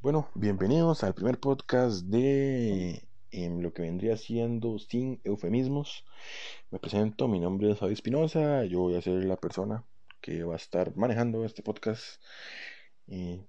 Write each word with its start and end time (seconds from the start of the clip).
Bueno, 0.00 0.30
bienvenidos 0.34 1.02
al 1.02 1.12
primer 1.12 1.40
podcast 1.40 2.04
de 2.04 3.02
em, 3.32 3.58
lo 3.60 3.72
que 3.72 3.82
vendría 3.82 4.16
siendo 4.16 4.78
sin 4.78 5.20
eufemismos. 5.24 6.04
Me 6.70 6.78
presento, 6.78 7.26
mi 7.26 7.40
nombre 7.40 7.72
es 7.72 7.80
Javi 7.80 7.94
Espinosa, 7.94 8.64
yo 8.64 8.78
voy 8.78 8.94
a 8.94 9.02
ser 9.02 9.24
la 9.24 9.36
persona 9.36 9.84
que 10.20 10.44
va 10.44 10.54
a 10.54 10.56
estar 10.56 10.96
manejando 10.96 11.44
este 11.44 11.64
podcast. 11.64 12.22
Y 13.08 13.40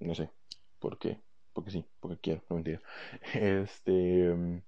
no 0.00 0.14
sé, 0.14 0.30
¿por 0.78 0.98
qué? 0.98 1.20
Porque 1.52 1.70
sí, 1.70 1.84
porque 2.00 2.18
quiero, 2.18 2.42
no 2.48 2.56
mentira. 2.56 2.80
Este, 3.34 4.30
em, 4.30 4.62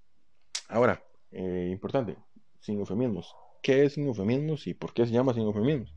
ahora, 0.68 1.02
eh, 1.30 1.70
importante, 1.72 2.18
sin 2.61 2.80
eufemismos. 2.80 3.34
¿Qué 3.62 3.84
es 3.84 3.96
un 3.96 4.06
eufemismo 4.08 4.56
y 4.64 4.74
por 4.74 4.93
qué 4.95 5.06
se 5.06 5.12
llama 5.12 5.34
sin 5.34 5.43
eufemismos? 5.45 5.95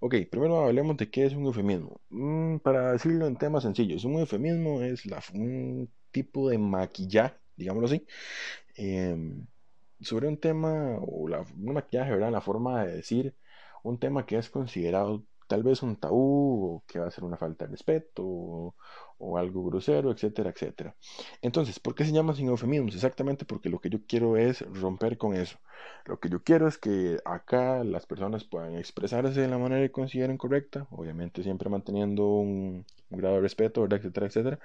Ok, 0.00 0.14
primero 0.30 0.64
hablemos 0.64 0.96
de 0.96 1.10
qué 1.10 1.26
es 1.26 1.34
un 1.34 1.46
eufemismo. 1.46 2.00
Mm, 2.10 2.58
para 2.58 2.92
decirlo 2.92 3.26
en 3.26 3.36
temas 3.36 3.62
sencillos, 3.64 4.04
un 4.04 4.18
eufemismo 4.18 4.82
es 4.82 5.04
un 5.34 5.90
tipo 6.10 6.48
de 6.50 6.58
maquillaje, 6.58 7.36
digámoslo 7.56 7.86
así, 7.88 8.06
em, 8.76 9.46
sobre 10.00 10.28
un 10.28 10.38
tema, 10.38 10.98
o 11.00 11.28
la, 11.28 11.40
un 11.42 11.74
maquillaje, 11.74 12.12
¿verdad? 12.12 12.32
La 12.32 12.40
forma 12.40 12.84
de 12.84 12.96
decir 12.96 13.36
un 13.82 13.98
tema 13.98 14.26
que 14.26 14.38
es 14.38 14.50
considerado 14.50 15.24
tal 15.50 15.64
vez 15.64 15.82
un 15.82 15.96
tabú 15.96 16.76
o 16.76 16.84
que 16.86 17.00
va 17.00 17.08
a 17.08 17.10
ser 17.10 17.24
una 17.24 17.36
falta 17.36 17.64
de 17.64 17.72
respeto 17.72 18.22
o, 19.18 19.36
algo 19.36 19.64
grosero, 19.64 20.12
etcétera, 20.12 20.50
etcétera. 20.50 20.94
Entonces, 21.42 21.78
¿por 21.80 21.94
qué 21.94 22.04
se 22.04 22.12
llama 22.12 22.34
sin 22.34 22.48
eufemismos? 22.48 22.94
Exactamente 22.94 23.44
porque 23.44 23.68
lo 23.68 23.80
que 23.80 23.90
yo 23.90 23.98
quiero 24.06 24.36
es 24.36 24.60
romper 24.80 25.18
con 25.18 25.34
eso. 25.34 25.58
Lo 26.06 26.18
que 26.20 26.28
yo 26.30 26.42
quiero 26.42 26.68
es 26.68 26.78
que 26.78 27.18
acá 27.24 27.84
las 27.84 28.06
personas 28.06 28.44
puedan 28.44 28.76
expresarse 28.76 29.40
de 29.40 29.48
la 29.48 29.58
manera 29.58 29.82
que 29.82 29.92
consideren 29.92 30.38
correcta, 30.38 30.86
obviamente 30.90 31.42
siempre 31.42 31.68
manteniendo 31.68 32.26
un, 32.28 32.86
grado 33.10 33.36
de 33.36 33.40
respeto, 33.42 33.82
¿verdad? 33.82 33.98
etcétera, 33.98 34.26
etcétera. 34.26 34.58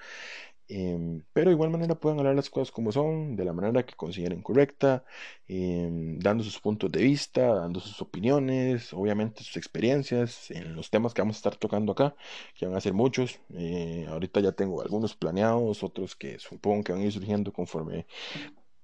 Em, 0.67 1.21
pero 1.31 1.49
de 1.49 1.53
igual 1.53 1.69
manera 1.69 1.93
pueden 1.95 2.17
hablar 2.19 2.35
las 2.35 2.49
cosas 2.49 2.71
como 2.71 2.91
son, 2.91 3.35
de 3.35 3.45
la 3.45 3.53
manera 3.53 3.85
que 3.85 3.93
consideren 3.95 4.41
correcta, 4.41 5.05
em, 5.47 6.17
dando 6.19 6.43
sus 6.43 6.59
puntos 6.59 6.91
de 6.91 7.03
vista, 7.03 7.53
dando 7.53 7.79
sus 7.79 8.01
opiniones, 8.01 8.91
obviamente 8.93 9.43
sus 9.43 9.57
experiencias 9.57 10.49
en 10.51 10.75
los 10.75 10.89
temas 10.89 11.13
que 11.13 11.21
vamos 11.21 11.35
a 11.37 11.39
estar 11.39 11.55
tocando 11.55 11.91
acá, 11.91 12.15
que 12.55 12.65
van 12.65 12.75
a 12.75 12.81
ser 12.81 12.93
muchos. 12.93 13.39
Eh, 13.53 14.05
ahorita 14.09 14.39
ya 14.39 14.51
tengo 14.53 14.81
algunos 14.81 15.15
planeados, 15.15 15.83
otros 15.83 16.15
que 16.15 16.39
supongo 16.39 16.83
que 16.83 16.93
van 16.93 17.01
a 17.01 17.05
ir 17.05 17.11
surgiendo 17.11 17.53
conforme 17.53 18.07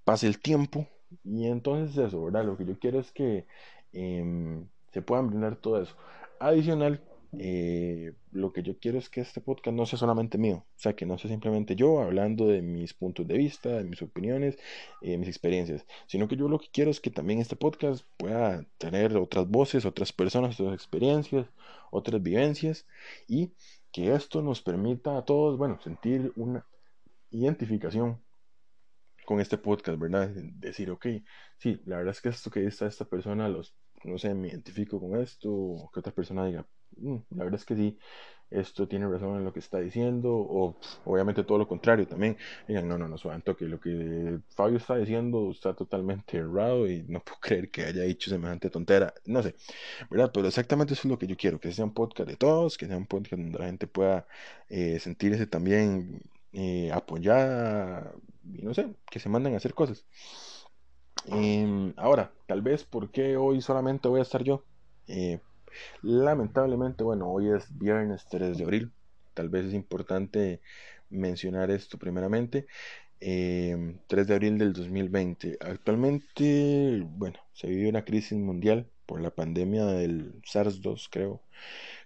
pase 0.03 0.27
el 0.27 0.39
tiempo. 0.39 0.87
Y 1.23 1.47
entonces 1.47 1.97
eso, 1.97 2.23
¿verdad? 2.23 2.45
Lo 2.45 2.57
que 2.57 2.65
yo 2.65 2.77
quiero 2.79 2.99
es 2.99 3.11
que 3.11 3.45
em, 3.93 4.67
se 4.93 5.01
puedan 5.01 5.27
brindar 5.27 5.55
todo 5.57 5.81
eso. 5.81 5.95
Adicional, 6.39 7.01
eh, 7.37 8.13
que 8.61 8.67
yo 8.67 8.77
quiero 8.79 8.99
es 8.99 9.09
que 9.09 9.21
este 9.21 9.41
podcast 9.41 9.75
no 9.75 9.85
sea 9.85 9.97
solamente 9.97 10.37
mío, 10.37 10.65
o 10.67 10.79
sea, 10.79 10.93
que 10.93 11.05
no 11.05 11.17
sea 11.17 11.29
simplemente 11.29 11.75
yo 11.75 11.99
hablando 12.01 12.47
de 12.47 12.61
mis 12.61 12.93
puntos 12.93 13.27
de 13.27 13.37
vista, 13.37 13.69
de 13.69 13.83
mis 13.83 14.01
opiniones, 14.01 14.57
eh, 15.01 15.17
mis 15.17 15.27
experiencias, 15.27 15.85
sino 16.07 16.27
que 16.27 16.35
yo 16.35 16.47
lo 16.47 16.59
que 16.59 16.69
quiero 16.71 16.91
es 16.91 16.99
que 16.99 17.09
también 17.09 17.39
este 17.39 17.55
podcast 17.55 18.05
pueda 18.17 18.65
tener 18.77 19.17
otras 19.17 19.47
voces, 19.47 19.85
otras 19.85 20.13
personas, 20.13 20.59
otras 20.59 20.75
experiencias, 20.75 21.47
otras 21.91 22.21
vivencias 22.21 22.85
y 23.27 23.53
que 23.91 24.13
esto 24.13 24.41
nos 24.41 24.61
permita 24.61 25.17
a 25.17 25.25
todos, 25.25 25.57
bueno, 25.57 25.79
sentir 25.81 26.31
una 26.35 26.65
identificación 27.31 28.21
con 29.25 29.39
este 29.39 29.57
podcast, 29.57 29.99
¿verdad? 29.99 30.29
Decir, 30.29 30.91
ok, 30.91 31.07
sí, 31.57 31.81
la 31.85 31.97
verdad 31.97 32.11
es 32.11 32.21
que 32.21 32.29
esto 32.29 32.49
que 32.51 32.61
dice 32.61 32.85
esta 32.85 33.05
persona, 33.05 33.49
los, 33.49 33.75
no 34.03 34.17
sé, 34.17 34.33
me 34.33 34.49
identifico 34.49 34.99
con 34.99 35.19
esto, 35.19 35.51
o 35.51 35.91
que 35.91 35.99
otra 35.99 36.13
persona 36.13 36.45
diga, 36.45 36.67
la 36.99 37.43
verdad 37.43 37.59
es 37.59 37.65
que 37.65 37.75
sí, 37.75 37.97
esto 38.51 38.87
tiene 38.87 39.07
razón 39.07 39.37
en 39.37 39.45
lo 39.45 39.53
que 39.53 39.59
está 39.59 39.79
diciendo, 39.79 40.29
o 40.33 40.75
obviamente 41.05 41.43
todo 41.43 41.57
lo 41.57 41.67
contrario 41.67 42.05
también. 42.05 42.37
Digan, 42.67 42.87
no, 42.87 42.97
no, 42.97 43.07
no, 43.07 43.17
suban 43.17 43.41
que 43.41 43.65
lo 43.65 43.79
que 43.79 44.39
Fabio 44.49 44.77
está 44.77 44.97
diciendo 44.97 45.49
está 45.51 45.73
totalmente 45.73 46.37
errado 46.37 46.87
y 46.89 47.03
no 47.07 47.19
puedo 47.23 47.39
creer 47.39 47.71
que 47.71 47.85
haya 47.85 48.03
dicho 48.03 48.29
semejante 48.29 48.69
tontera, 48.69 49.13
no 49.25 49.41
sé, 49.41 49.55
¿verdad? 50.09 50.31
Pero 50.33 50.47
exactamente 50.47 50.93
eso 50.93 51.07
es 51.07 51.11
lo 51.11 51.17
que 51.17 51.27
yo 51.27 51.37
quiero, 51.37 51.59
que 51.59 51.71
sea 51.71 51.85
un 51.85 51.93
podcast 51.93 52.29
de 52.29 52.35
todos, 52.35 52.77
que 52.77 52.87
sea 52.87 52.97
un 52.97 53.07
podcast 53.07 53.41
donde 53.41 53.57
la 53.57 53.65
gente 53.65 53.87
pueda 53.87 54.27
eh, 54.69 54.99
sentirse 54.99 55.47
también 55.47 56.21
eh, 56.51 56.91
apoyada 56.91 58.13
y 58.43 58.61
no 58.63 58.73
sé, 58.73 58.93
que 59.09 59.19
se 59.19 59.29
manden 59.29 59.53
a 59.53 59.57
hacer 59.57 59.73
cosas. 59.73 60.05
Em, 61.27 61.93
ahora, 61.97 62.31
tal 62.47 62.61
vez, 62.61 62.83
¿por 62.83 63.11
qué 63.11 63.37
hoy 63.37 63.61
solamente 63.61 64.07
voy 64.07 64.19
a 64.19 64.23
estar 64.23 64.43
yo? 64.43 64.63
Eh, 65.07 65.39
Lamentablemente, 66.01 67.03
bueno, 67.03 67.29
hoy 67.31 67.49
es 67.49 67.77
viernes 67.77 68.25
3 68.29 68.57
de 68.57 68.63
abril. 68.63 68.91
Tal 69.33 69.49
vez 69.49 69.65
es 69.65 69.73
importante 69.73 70.61
mencionar 71.09 71.71
esto 71.71 71.97
primeramente. 71.97 72.67
3 73.19 73.29
em, 73.29 73.99
de 74.07 74.33
abril 74.33 74.57
del 74.57 74.73
2020. 74.73 75.57
Actualmente, 75.61 77.03
bueno, 77.05 77.39
se 77.53 77.67
vive 77.67 77.89
una 77.89 78.03
crisis 78.03 78.37
mundial 78.37 78.89
por 79.05 79.21
la 79.21 79.29
pandemia 79.29 79.85
del 79.85 80.41
SARS-2, 80.43 81.07
creo. 81.11 81.41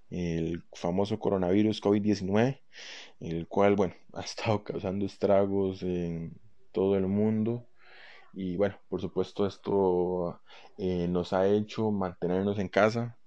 El 0.10 0.64
famoso 0.74 1.20
coronavirus 1.20 1.82
COVID-19, 1.82 2.60
el 3.22 3.48
cual, 3.48 3.76
bueno, 3.76 3.94
ha 4.14 4.22
estado 4.22 4.64
causando 4.64 5.06
estragos 5.06 5.84
en 5.84 6.38
todo 6.72 6.98
el 6.98 7.08
mundo. 7.08 7.68
Y 8.34 8.58
bueno, 8.58 8.78
por 8.90 9.02
supuesto 9.02 9.48
esto 9.48 10.42
eh, 10.78 11.08
nos 11.08 11.32
ha 11.34 11.48
hecho 11.48 11.92
mantenernos 11.92 12.60
en 12.60 12.68
casa, 12.68 13.18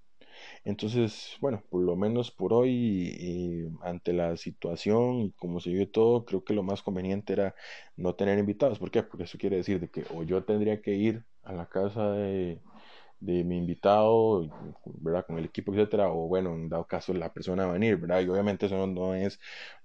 entonces, 0.65 1.37
bueno, 1.41 1.63
por 1.69 1.81
lo 1.83 1.95
menos 1.95 2.31
por 2.31 2.53
hoy, 2.53 3.69
ante 3.81 4.13
la 4.13 4.37
situación 4.37 5.21
y 5.21 5.31
como 5.33 5.59
se 5.59 5.71
vio 5.71 5.89
todo, 5.89 6.25
creo 6.25 6.43
que 6.43 6.53
lo 6.53 6.63
más 6.63 6.81
conveniente 6.83 7.33
era 7.33 7.55
no 7.95 8.15
tener 8.15 8.37
invitados. 8.39 8.79
¿Por 8.79 8.91
qué? 8.91 9.03
Porque 9.03 9.23
eso 9.23 9.37
quiere 9.37 9.57
decir 9.57 9.79
de 9.79 9.89
que 9.89 10.05
o 10.13 10.23
yo 10.23 10.43
tendría 10.43 10.81
que 10.81 10.95
ir 10.95 11.23
a 11.43 11.53
la 11.53 11.67
casa 11.67 12.11
de, 12.11 12.61
de 13.19 13.43
mi 13.43 13.57
invitado, 13.57 14.49
¿verdad? 14.85 15.25
Con 15.25 15.37
el 15.37 15.45
equipo, 15.45 15.73
etcétera, 15.73 16.09
o 16.11 16.27
bueno, 16.27 16.53
en 16.53 16.69
dado 16.69 16.85
caso 16.87 17.13
la 17.13 17.33
persona 17.33 17.65
va 17.65 17.71
a 17.71 17.73
venir, 17.73 17.97
¿verdad? 17.97 18.21
Y 18.21 18.29
obviamente 18.29 18.65
eso 18.67 18.87
no, 18.87 19.13
es 19.13 19.39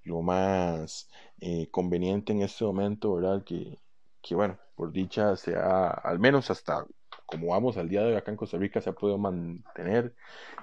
lo 0.04 0.22
más 0.22 1.10
eh, 1.40 1.68
conveniente 1.70 2.32
en 2.32 2.42
este 2.42 2.64
momento, 2.64 3.14
¿verdad? 3.14 3.42
Que, 3.44 3.78
que 4.22 4.34
bueno, 4.34 4.58
por 4.76 4.92
dicha 4.92 5.36
sea 5.36 5.88
al 5.90 6.18
menos 6.18 6.50
hasta 6.50 6.86
como 7.26 7.48
vamos 7.48 7.76
al 7.76 7.88
día 7.88 8.02
de 8.02 8.08
hoy 8.08 8.16
acá 8.16 8.30
en 8.30 8.36
Costa 8.36 8.58
Rica, 8.58 8.80
se 8.80 8.90
ha 8.90 8.92
podido 8.94 9.18
mantener 9.18 10.14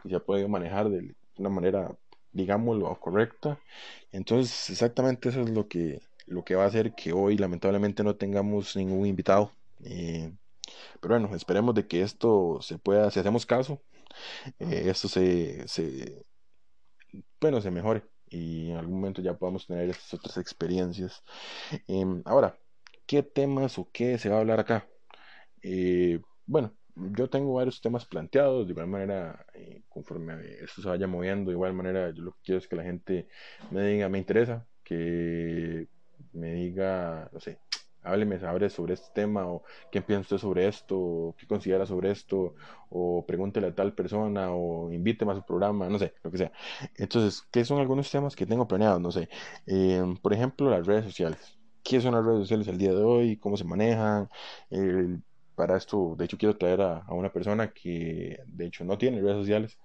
y 0.04 0.10
se 0.10 0.16
ha 0.16 0.20
podido 0.20 0.48
manejar 0.50 0.90
de 0.90 1.16
una 1.38 1.50
manera, 1.50 1.96
digámoslo, 2.32 2.94
correcta. 3.00 3.60
Entonces, 4.12 4.70
exactamente 4.70 5.30
eso 5.30 5.42
es 5.42 5.50
lo 5.50 5.68
que, 5.68 6.02
lo 6.28 6.44
que 6.44 6.56
va 6.56 6.64
a 6.64 6.68
hacer 6.68 6.94
que 6.94 7.14
hoy 7.14 7.38
lamentablemente 7.38 8.04
no 8.04 8.16
tengamos 8.16 8.76
ningún 8.76 9.06
invitado. 9.06 9.52
Eh, 9.84 10.32
pero 11.02 11.20
bueno, 11.20 11.36
esperemos 11.36 11.76
de 11.76 11.88
que 11.88 12.02
esto 12.02 12.60
se 12.62 12.78
pueda, 12.78 13.12
si 13.12 13.20
hacemos 13.20 13.46
caso, 13.46 13.82
eh, 14.60 14.84
esto 14.90 15.08
se, 15.08 15.68
se, 15.68 16.26
bueno, 17.40 17.62
se 17.62 17.72
mejore 17.72 18.04
y 18.30 18.72
en 18.72 18.78
algún 18.78 18.96
momento 18.96 19.22
ya 19.22 19.38
podamos 19.38 19.68
tener 19.68 19.90
estas 19.90 20.14
otras 20.14 20.38
experiencias. 20.38 21.24
Em, 21.88 22.22
ahora, 22.26 22.58
¿qué 23.06 23.24
temas 23.24 23.78
o 23.78 23.90
qué 23.92 24.18
se 24.18 24.30
va 24.30 24.38
a 24.38 24.40
hablar 24.40 24.60
acá? 24.60 24.88
Eh, 25.62 26.20
bueno, 26.52 26.74
yo 26.96 27.30
tengo 27.30 27.54
varios 27.54 27.80
temas 27.80 28.06
planteados, 28.06 28.68
de 28.68 28.74
igual 28.74 28.88
manera, 28.88 29.46
eh, 29.54 29.84
conforme 29.88 30.34
esto 30.62 30.82
se 30.82 30.90
vaya 30.90 31.08
moviendo, 31.08 31.50
de 31.50 31.56
igual 31.56 31.74
manera, 31.74 32.12
yo 32.12 32.24
lo 32.24 32.34
que 32.34 32.40
quiero 32.44 32.60
es 32.60 32.68
que 32.68 32.76
la 32.76 32.84
gente 32.84 33.30
me 33.72 33.88
diga, 33.88 34.10
me 34.10 34.18
interesa, 34.18 34.68
que 34.84 35.88
me 36.34 36.54
diga, 36.54 37.30
no 37.32 37.40
sé, 37.40 37.60
hábleme, 38.04 38.36
hable 38.46 38.70
sobre 38.70 38.96
este 38.96 39.08
tema, 39.14 39.48
o 39.48 39.64
qué 39.92 40.02
piensa 40.02 40.36
usted 40.36 40.38
sobre 40.40 40.68
esto, 40.68 41.00
o 41.00 41.36
qué 41.38 41.48
considera 41.48 41.86
sobre 41.86 42.12
esto, 42.12 42.56
o 42.90 43.26
pregúntele 43.26 43.68
a 43.68 43.76
tal 43.76 43.94
persona, 43.94 44.52
o 44.54 44.92
invíteme 44.92 45.32
a 45.32 45.36
su 45.36 45.46
programa, 45.46 45.88
no 45.88 46.00
sé, 46.00 46.16
lo 46.22 46.32
que 46.32 46.38
sea. 46.38 46.52
Entonces, 46.98 47.44
¿qué 47.50 47.64
son 47.64 47.80
algunos 47.80 48.12
temas 48.12 48.36
que 48.36 48.46
tengo 48.46 48.68
planeados? 48.68 49.00
No 49.00 49.12
sé, 49.12 49.30
em, 49.66 50.18
por 50.18 50.34
ejemplo, 50.34 50.70
las 50.70 50.86
redes 50.86 51.06
sociales. 51.06 51.58
¿Qué 51.84 52.02
son 52.02 52.14
las 52.14 52.26
redes 52.26 52.42
sociales 52.42 52.68
el 52.68 52.78
día 52.78 52.92
de 52.92 53.04
hoy? 53.04 53.38
¿Cómo 53.38 53.56
se 53.58 53.64
manejan? 53.64 54.30
Para 55.56 55.78
esto, 55.78 56.16
de 56.18 56.26
hecho, 56.26 56.38
quiero 56.38 56.58
traer 56.58 56.82
a, 56.82 57.06
una 57.10 57.32
persona 57.32 57.72
que, 57.72 58.40
de 58.48 58.66
hecho, 58.66 58.84
no 58.84 58.98
tiene 58.98 59.22
redes 59.22 59.38
sociales. 59.38 59.80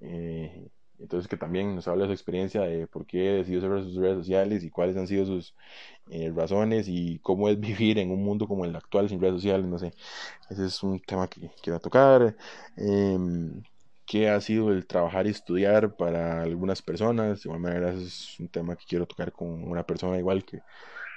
Eh, 0.00 0.68
entonces, 0.98 1.28
que 1.28 1.36
también 1.36 1.74
nos 1.74 1.88
habla 1.88 2.04
de 2.04 2.08
su 2.10 2.12
experiencia 2.14 2.62
de 2.62 2.86
por 2.86 3.06
qué 3.06 3.18
decidió 3.18 3.60
cerrar 3.60 3.82
sus 3.82 3.96
redes 3.96 4.18
sociales 4.18 4.62
y 4.62 4.70
cuáles 4.70 4.96
han 4.96 5.08
sido 5.08 5.26
sus 5.26 5.54
eh, 6.10 6.32
razones 6.34 6.86
y 6.88 7.18
cómo 7.20 7.48
es 7.48 7.58
vivir 7.60 7.98
en 7.98 8.10
un 8.10 8.22
mundo 8.22 8.46
como 8.46 8.64
el 8.64 8.76
actual 8.76 9.08
sin 9.08 9.20
redes 9.20 9.36
sociales. 9.36 9.66
No 9.66 9.78
sé, 9.78 9.92
ese 10.50 10.66
es 10.66 10.82
un 10.82 11.00
tema 11.00 11.28
que 11.28 11.50
quiero 11.62 11.80
tocar. 11.80 12.36
Eh, 12.76 13.18
qué 14.06 14.28
ha 14.28 14.40
sido 14.40 14.70
el 14.70 14.86
trabajar 14.86 15.26
y 15.26 15.30
estudiar 15.30 15.96
para 15.96 16.42
algunas 16.42 16.82
personas. 16.82 17.42
De 17.42 17.48
igual 17.48 17.60
manera, 17.60 17.92
ese 17.92 18.04
es 18.04 18.40
un 18.40 18.48
tema 18.48 18.76
que 18.76 18.84
quiero 18.86 19.06
tocar 19.06 19.32
con 19.32 19.48
una 19.64 19.84
persona 19.84 20.18
igual 20.18 20.44
que 20.44 20.60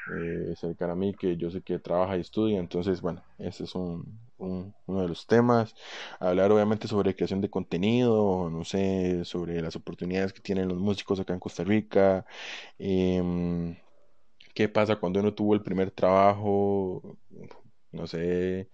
eh, 0.08 0.54
cercana 0.56 0.94
a 0.94 0.96
mí, 0.96 1.14
que 1.16 1.38
yo 1.38 1.50
sé 1.52 1.62
que 1.62 1.80
trabaja 1.80 2.18
y 2.18 2.22
estudia. 2.22 2.60
Entonces, 2.60 3.02
bueno, 3.02 3.24
ese 3.38 3.64
es 3.66 3.76
un, 3.76 4.20
uno 4.38 5.02
de 5.02 5.08
los 5.08 5.28
temas, 5.28 5.76
hablar 6.20 6.52
obviamente 6.52 6.88
sobre 6.88 7.16
creación 7.16 7.42
de 7.42 7.50
contenido, 7.50 8.50
no 8.50 8.64
sé, 8.66 9.24
sobre 9.26 9.62
las 9.62 9.76
oportunidades 9.76 10.34
que 10.34 10.42
tienen 10.42 10.68
los 10.68 10.78
músicos 10.80 11.20
acá 11.20 11.34
en 11.34 11.40
Costa 11.40 11.64
Rica, 11.64 12.26
em, 12.78 13.76
qué 14.54 14.70
pasa 14.70 14.98
cuando 14.98 15.20
uno 15.20 15.34
tuvo 15.34 15.54
el 15.56 15.64
primer 15.64 15.92
trabajo, 15.92 17.18
no 17.92 18.08
sé, 18.08 18.70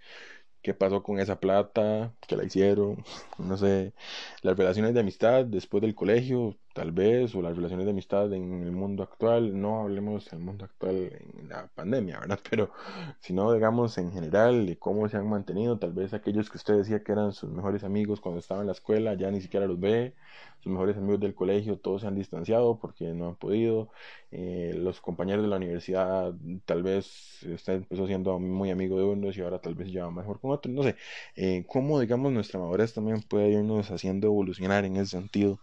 qué 0.61 0.73
pasó 0.73 1.03
con 1.03 1.19
esa 1.19 1.39
plata, 1.39 2.13
que 2.27 2.35
la 2.35 2.43
hicieron, 2.43 3.03
no 3.37 3.57
sé, 3.57 3.93
las 4.41 4.57
relaciones 4.57 4.93
de 4.93 4.99
amistad 5.01 5.45
después 5.45 5.81
del 5.81 5.95
colegio, 5.95 6.57
tal 6.73 6.91
vez, 6.91 7.35
o 7.35 7.41
las 7.41 7.55
relaciones 7.55 7.85
de 7.85 7.91
amistad 7.91 8.31
en 8.33 8.63
el 8.63 8.71
mundo 8.71 9.03
actual, 9.03 9.59
no 9.59 9.81
hablemos 9.81 10.29
del 10.29 10.39
mundo 10.39 10.65
actual 10.65 10.95
en 10.95 11.49
la 11.49 11.67
pandemia, 11.67 12.19
¿verdad? 12.19 12.39
Pero 12.49 12.71
si 13.19 13.33
no, 13.33 13.51
digamos 13.53 13.97
en 13.97 14.11
general, 14.11 14.65
de 14.65 14.77
cómo 14.77 15.07
se 15.09 15.17
han 15.17 15.29
mantenido, 15.29 15.77
tal 15.79 15.93
vez 15.93 16.13
aquellos 16.13 16.49
que 16.49 16.57
usted 16.57 16.77
decía 16.77 17.03
que 17.03 17.11
eran 17.11 17.33
sus 17.33 17.49
mejores 17.51 17.83
amigos 17.83 18.21
cuando 18.21 18.39
estaba 18.39 18.61
en 18.61 18.67
la 18.67 18.73
escuela, 18.73 19.13
ya 19.15 19.31
ni 19.31 19.41
siquiera 19.41 19.65
los 19.67 19.79
ve, 19.79 20.13
sus 20.61 20.71
mejores 20.71 20.97
amigos 20.97 21.19
del 21.19 21.35
colegio, 21.35 21.77
todos 21.77 22.01
se 22.01 22.07
han 22.07 22.15
distanciado 22.15 22.77
porque 22.79 23.05
no 23.13 23.27
han 23.29 23.35
podido, 23.35 23.89
eh, 24.31 24.73
los 24.77 25.01
compañeros 25.01 25.43
de 25.43 25.49
la 25.49 25.57
universidad, 25.57 26.33
tal 26.65 26.83
vez 26.83 27.43
usted 27.43 27.73
empezó 27.73 28.07
siendo 28.07 28.39
muy 28.39 28.71
amigo 28.71 28.97
de 28.97 29.05
unos 29.05 29.37
y 29.37 29.41
ahora 29.41 29.59
tal 29.59 29.75
vez 29.75 29.89
lleva 29.89 30.11
mejor 30.11 30.39
con 30.39 30.51
otros, 30.51 30.73
no 30.73 30.83
sé, 30.83 30.95
eh, 31.35 31.65
cómo 31.67 31.99
digamos 31.99 32.31
nuestra 32.31 32.59
madurez 32.59 32.93
también 32.93 33.21
puede 33.23 33.49
irnos 33.51 33.89
haciendo 33.91 34.27
evolucionar 34.27 34.85
en 34.85 34.97
ese 34.97 35.11
sentido. 35.11 35.59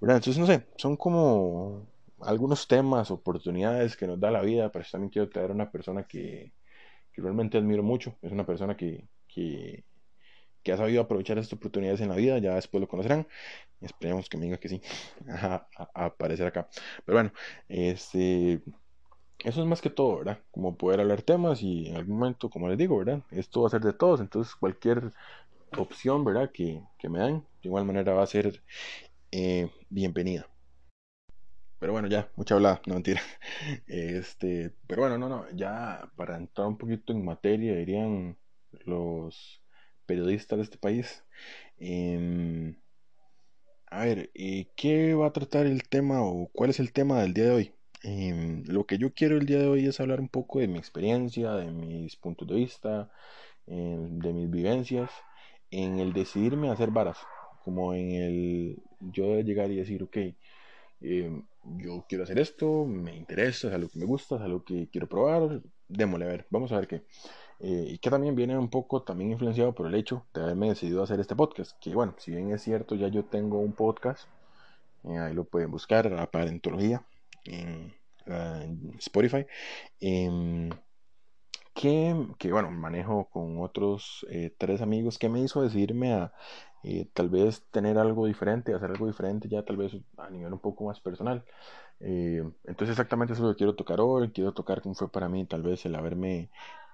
Entonces, 0.00 0.38
no 0.38 0.46
sé, 0.46 0.66
son 0.76 0.96
como 0.96 1.86
algunos 2.20 2.68
temas, 2.68 3.10
oportunidades 3.10 3.96
que 3.96 4.06
nos 4.06 4.20
da 4.20 4.30
la 4.30 4.42
vida, 4.42 4.70
pero 4.70 4.84
también 4.90 5.10
quiero 5.10 5.28
traer 5.28 5.50
a 5.50 5.54
una 5.54 5.70
persona 5.70 6.04
que, 6.04 6.52
que 7.12 7.22
realmente 7.22 7.58
admiro 7.58 7.82
mucho. 7.82 8.16
Es 8.22 8.32
una 8.32 8.46
persona 8.46 8.76
que, 8.76 9.08
que, 9.28 9.84
que, 10.66 10.72
ha 10.72 10.76
sabido 10.76 11.02
aprovechar 11.02 11.38
estas 11.38 11.52
oportunidades 11.52 12.00
en 12.00 12.08
la 12.08 12.16
vida, 12.16 12.38
ya 12.38 12.54
después 12.56 12.80
lo 12.80 12.88
conocerán. 12.88 13.26
Esperemos 13.80 14.28
que 14.28 14.36
me 14.36 14.46
diga 14.46 14.58
que 14.58 14.68
sí, 14.68 14.82
a, 15.28 15.68
aparecer 15.94 16.46
acá. 16.46 16.68
Pero 17.04 17.16
bueno, 17.16 17.32
este, 17.68 18.60
eso 19.44 19.60
es 19.62 19.66
más 19.66 19.80
que 19.80 19.90
todo, 19.90 20.18
¿verdad? 20.18 20.40
Como 20.50 20.76
poder 20.76 21.00
hablar 21.00 21.22
temas 21.22 21.62
y 21.62 21.88
en 21.88 21.96
algún 21.96 22.18
momento, 22.18 22.50
como 22.50 22.68
les 22.68 22.78
digo, 22.78 22.98
¿verdad? 22.98 23.22
Esto 23.30 23.62
va 23.62 23.68
a 23.68 23.70
ser 23.70 23.82
de 23.82 23.92
todos, 23.92 24.20
entonces 24.20 24.54
cualquier 24.56 25.12
opción, 25.78 26.24
¿verdad? 26.24 26.50
Que, 26.52 26.82
que 26.98 27.08
me 27.08 27.20
dan, 27.20 27.40
de 27.62 27.68
igual 27.68 27.84
manera 27.84 28.12
va 28.14 28.24
a 28.24 28.26
ser 28.26 28.62
eh, 29.30 29.70
bienvenida. 29.88 30.48
Pero 31.78 31.92
bueno, 31.92 32.08
ya, 32.08 32.28
mucha 32.36 32.54
hablada, 32.56 32.80
no 32.86 32.94
mentira. 32.94 33.20
Este, 33.86 34.72
pero 34.86 35.02
bueno, 35.02 35.18
no, 35.18 35.28
no, 35.28 35.46
ya 35.54 36.10
para 36.16 36.36
entrar 36.36 36.66
un 36.66 36.78
poquito 36.78 37.12
en 37.12 37.24
materia, 37.24 37.76
dirían 37.76 38.36
los 38.84 39.62
periodistas 40.06 40.58
de 40.58 40.64
este 40.64 40.78
país. 40.78 41.24
Em, 41.78 42.76
a 43.86 44.04
ver, 44.04 44.30
eh, 44.34 44.66
¿qué 44.76 45.14
va 45.14 45.26
a 45.28 45.32
tratar 45.32 45.66
el 45.66 45.88
tema 45.88 46.22
o 46.22 46.48
cuál 46.52 46.70
es 46.70 46.80
el 46.80 46.92
tema 46.92 47.20
del 47.20 47.34
día 47.34 47.44
de 47.46 47.50
hoy? 47.50 47.72
Em, 48.02 48.64
lo 48.66 48.86
que 48.86 48.98
yo 48.98 49.12
quiero 49.14 49.36
el 49.36 49.46
día 49.46 49.58
de 49.58 49.68
hoy 49.68 49.86
es 49.86 50.00
hablar 50.00 50.20
un 50.20 50.28
poco 50.28 50.60
de 50.60 50.68
mi 50.68 50.78
experiencia, 50.78 51.52
de 51.54 51.70
mis 51.72 52.16
puntos 52.16 52.46
de 52.48 52.54
vista, 52.54 53.10
em, 53.66 54.18
de 54.20 54.32
mis 54.32 54.50
vivencias 54.50 55.10
en 55.70 55.98
el 56.00 56.12
decidirme 56.12 56.68
a 56.68 56.72
hacer 56.72 56.90
varas 56.90 57.18
como 57.64 57.94
en 57.94 58.12
el 58.12 58.82
yo 59.00 59.40
llegar 59.40 59.70
y 59.70 59.76
decir, 59.76 60.02
ok, 60.02 60.16
yo 61.00 62.04
quiero 62.08 62.24
hacer 62.24 62.38
esto, 62.38 62.84
me 62.86 63.14
interesa, 63.16 63.68
es 63.68 63.74
algo 63.74 63.88
que 63.88 63.98
me 63.98 64.06
gusta, 64.06 64.36
es 64.36 64.42
algo 64.42 64.64
que 64.64 64.88
quiero 64.90 65.08
probar, 65.08 65.62
démosle 65.88 66.24
a 66.26 66.28
ver, 66.28 66.46
vamos 66.50 66.72
a 66.72 66.76
ver 66.76 66.88
qué. 66.88 67.02
Eh, 67.60 67.86
y 67.90 67.98
que 67.98 68.10
también 68.10 68.34
viene 68.34 68.58
un 68.58 68.68
poco 68.68 69.02
también 69.02 69.32
influenciado 69.32 69.74
por 69.74 69.86
el 69.86 69.94
hecho 69.94 70.26
de 70.34 70.42
haberme 70.42 70.68
decidido 70.68 71.02
hacer 71.02 71.20
este 71.20 71.34
podcast, 71.34 71.78
que 71.80 71.94
bueno, 71.94 72.14
si 72.18 72.30
bien 72.32 72.52
es 72.52 72.62
cierto, 72.62 72.94
ya 72.94 73.08
yo 73.08 73.24
tengo 73.24 73.58
un 73.60 73.72
podcast, 73.72 74.28
eh, 75.04 75.18
ahí 75.18 75.34
lo 75.34 75.44
pueden 75.44 75.70
buscar, 75.70 76.12
Aparentología, 76.14 77.02
en, 77.44 77.94
en 78.26 78.94
Spotify. 78.98 79.46
Em, 80.00 80.70
que, 81.74 82.26
que, 82.38 82.52
bueno, 82.52 82.70
manejo 82.70 83.28
con 83.30 83.60
otros 83.60 84.26
tres 84.58 84.80
amigos 84.80 85.18
que 85.18 85.28
me 85.28 85.40
hizo 85.40 85.62
decidirme 85.62 86.14
a 86.14 86.32
eh, 86.88 87.08
tal 87.14 87.28
vez 87.28 87.64
tener 87.72 87.98
algo 87.98 88.26
diferente, 88.26 88.72
hacer 88.72 88.90
algo 88.92 89.08
diferente 89.08 89.48
ya 89.48 89.64
tal 89.64 89.76
vez 89.76 89.92
a 90.18 90.30
nivel 90.30 90.52
un 90.52 90.60
poco 90.60 90.84
más 90.84 91.00
personal. 91.00 91.44
Eh, 91.98 92.44
entonces 92.64 92.90
exactamente 92.90 93.32
eso 93.32 93.42
es 93.42 93.48
lo 93.48 93.54
que 93.54 93.58
quiero 93.58 93.74
tocar 93.74 94.00
hoy, 94.00 94.30
quiero 94.30 94.52
tocar 94.52 94.82
cómo 94.82 94.94
fue 94.94 95.10
para 95.10 95.28
mí 95.28 95.44
tal 95.46 95.62
vez 95.62 95.84
el 95.84 95.96
haberme 95.96 96.48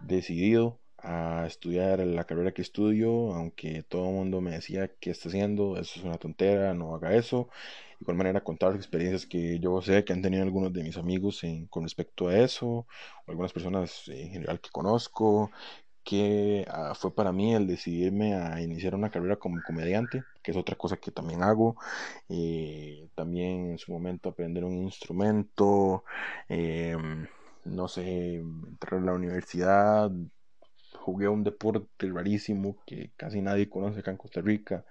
decidido 0.06 0.80
a 0.98 1.46
estudiar 1.46 1.98
la 2.00 2.24
carrera 2.24 2.52
que 2.52 2.62
estudio, 2.62 3.34
aunque 3.34 3.82
todo 3.82 4.08
el 4.08 4.14
mundo 4.14 4.40
me 4.40 4.52
decía 4.52 4.88
que 5.00 5.10
está 5.10 5.28
haciendo, 5.28 5.76
eso 5.76 5.98
es 5.98 6.04
una 6.04 6.18
tontera, 6.18 6.74
no 6.74 6.94
haga 6.94 7.14
eso. 7.16 7.48
De 7.98 8.04
igual 8.04 8.16
manera 8.16 8.44
contar 8.44 8.70
las 8.70 8.78
experiencias 8.78 9.26
que 9.26 9.58
yo 9.58 9.80
sé 9.82 10.04
que 10.04 10.12
han 10.12 10.22
tenido 10.22 10.42
algunos 10.42 10.72
de 10.72 10.82
mis 10.82 10.96
amigos 10.96 11.42
en, 11.44 11.66
con 11.66 11.84
respecto 11.84 12.28
a 12.28 12.38
eso, 12.38 12.66
o 12.68 12.86
algunas 13.28 13.52
personas 13.52 14.08
en 14.08 14.30
general 14.30 14.60
que 14.60 14.70
conozco, 14.70 15.50
que 16.04 16.64
ah, 16.68 16.94
fue 16.94 17.14
para 17.14 17.32
mí 17.32 17.54
el 17.54 17.66
decidirme 17.66 18.34
a 18.34 18.60
iniciar 18.60 18.94
una 18.94 19.10
carrera 19.10 19.36
como 19.36 19.62
comediante, 19.62 20.24
que 20.42 20.50
es 20.50 20.56
otra 20.56 20.76
cosa 20.76 20.96
que 20.96 21.10
también 21.12 21.42
hago. 21.42 21.76
Eh, 22.28 23.08
también 23.14 23.72
en 23.72 23.78
su 23.78 23.92
momento 23.92 24.28
aprender 24.28 24.64
un 24.64 24.82
instrumento, 24.82 26.04
em, 26.48 27.26
no 27.64 27.88
sé, 27.88 28.36
entrar 28.36 29.00
a 29.02 29.04
la 29.04 29.12
universidad, 29.14 30.10
jugué 30.94 31.28
un 31.28 31.42
deporte 31.44 31.86
rarísimo 32.12 32.76
que 32.86 33.12
casi 33.16 33.40
nadie 33.42 33.68
conoce 33.68 34.00
acá 34.00 34.10
en 34.12 34.16
Costa 34.18 34.40
Rica. 34.40 34.84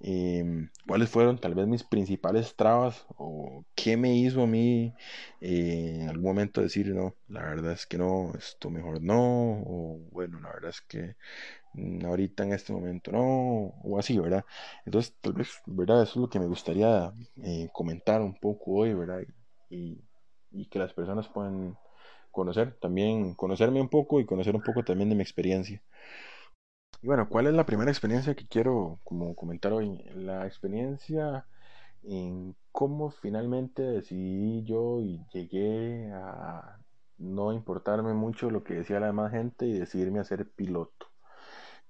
Em, 0.00 0.70
¿Cuáles 0.86 1.10
fueron 1.10 1.38
tal 1.38 1.54
vez 1.54 1.66
mis 1.68 1.84
principales 1.84 2.56
trabas 2.56 3.06
o 3.18 3.64
qué 3.74 3.96
me 3.96 4.14
hizo 4.16 4.42
a 4.44 4.46
mí 4.46 4.94
eh, 5.40 5.98
en 6.02 6.08
algún 6.08 6.24
momento 6.24 6.60
decir, 6.62 6.88
no, 6.94 7.14
la 7.28 7.42
verdad 7.42 7.72
es 7.72 7.86
que 7.86 7.98
no, 7.98 8.32
esto 8.38 8.70
mejor 8.70 9.02
no, 9.02 9.16
o 9.66 10.00
bueno, 10.12 10.40
la 10.40 10.50
verdad 10.52 10.70
es 10.70 10.80
que 10.82 11.16
ahorita 12.04 12.44
en 12.44 12.52
este 12.52 12.72
momento 12.72 13.12
no, 13.12 13.22
o 13.82 13.98
así, 13.98 14.18
¿verdad? 14.18 14.44
Entonces, 14.84 15.14
tal 15.20 15.32
vez, 15.34 15.48
¿verdad? 15.66 16.02
Eso 16.02 16.12
es 16.12 16.16
lo 16.16 16.28
que 16.30 16.38
me 16.40 16.46
gustaría 16.46 17.12
eh, 17.42 17.68
comentar 17.72 18.20
un 18.20 18.34
poco 18.34 18.72
hoy, 18.72 18.94
¿verdad? 18.94 19.20
Y, 19.70 19.98
y 20.50 20.66
que 20.68 20.78
las 20.78 20.92
personas 20.92 21.28
puedan 21.28 21.76
conocer, 22.32 22.76
también 22.80 23.34
conocerme 23.34 23.80
un 23.80 23.88
poco 23.88 24.20
y 24.20 24.26
conocer 24.26 24.56
un 24.56 24.62
poco 24.62 24.82
también 24.84 25.10
de 25.10 25.14
mi 25.14 25.22
experiencia. 25.22 25.82
Y 27.02 27.06
bueno, 27.06 27.28
¿cuál 27.28 27.46
es 27.48 27.54
la 27.54 27.66
primera 27.66 27.90
experiencia 27.90 28.34
que 28.34 28.46
quiero 28.46 29.00
como 29.04 29.34
comentar 29.34 29.72
hoy? 29.72 29.98
La 30.14 30.46
experiencia 30.46 31.46
en 32.04 32.56
cómo 32.72 33.10
finalmente 33.10 33.82
decidí 33.82 34.64
yo 34.64 35.00
y 35.00 35.24
llegué 35.32 36.10
a 36.12 36.78
no 37.18 37.52
importarme 37.52 38.14
mucho 38.14 38.50
lo 38.50 38.64
que 38.64 38.74
decía 38.74 39.00
la 39.00 39.06
demás 39.06 39.32
gente 39.32 39.66
y 39.66 39.72
decidirme 39.78 40.20
a 40.20 40.24
ser 40.24 40.50
piloto. 40.50 41.06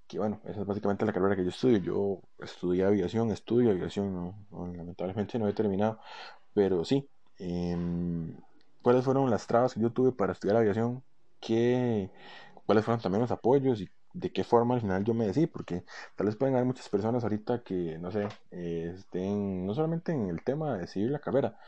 Que 0.07 0.19
bueno, 0.19 0.41
esa 0.45 0.61
es 0.63 0.67
básicamente 0.67 1.07
la 1.07 1.13
carrera 1.13 1.37
que 1.37 1.45
yo 1.45 1.51
estudio. 1.51 1.79
Yo 1.79 2.21
estudié 2.39 2.85
aviación, 2.85 3.31
estudio 3.31 3.71
aviación, 3.71 4.35
lamentablemente 4.51 5.39
no 5.39 5.49
he 5.49 5.53
terminado, 5.55 6.01
pero 6.55 6.85
sí. 6.85 7.09
Eh, 7.39 7.77
cuáles 8.83 9.05
fueron 9.05 9.31
las 9.31 9.47
trabas 9.47 9.75
que 9.75 9.81
yo 9.81 9.93
tuve 9.93 10.13
para 10.13 10.33
estudiar 10.33 10.57
aviación, 10.59 11.03
qué, 11.41 12.11
cuáles 12.67 12.85
fueron 12.85 13.01
también 13.03 13.23
los 13.23 13.31
apoyos 13.31 13.81
y 13.81 13.89
de 14.15 14.33
qué 14.33 14.45
forma 14.45 14.75
al 14.75 14.81
final 14.83 15.05
yo 15.05 15.15
me 15.15 15.27
decidí, 15.27 15.47
porque 15.47 15.85
tal 16.17 16.27
vez 16.27 16.37
pueden 16.37 16.55
haber 16.55 16.67
muchas 16.67 16.89
personas 16.89 17.23
ahorita 17.25 17.63
que, 17.63 17.99
no 17.99 18.11
sé, 18.13 18.29
eh, 18.51 18.93
estén 18.97 19.67
no 19.67 19.75
solamente 19.75 20.13
en 20.13 20.29
el 20.29 20.43
tema 20.45 20.75
de 20.75 20.81
decidir 20.83 21.11
la 21.11 21.21
carrera, 21.21 21.59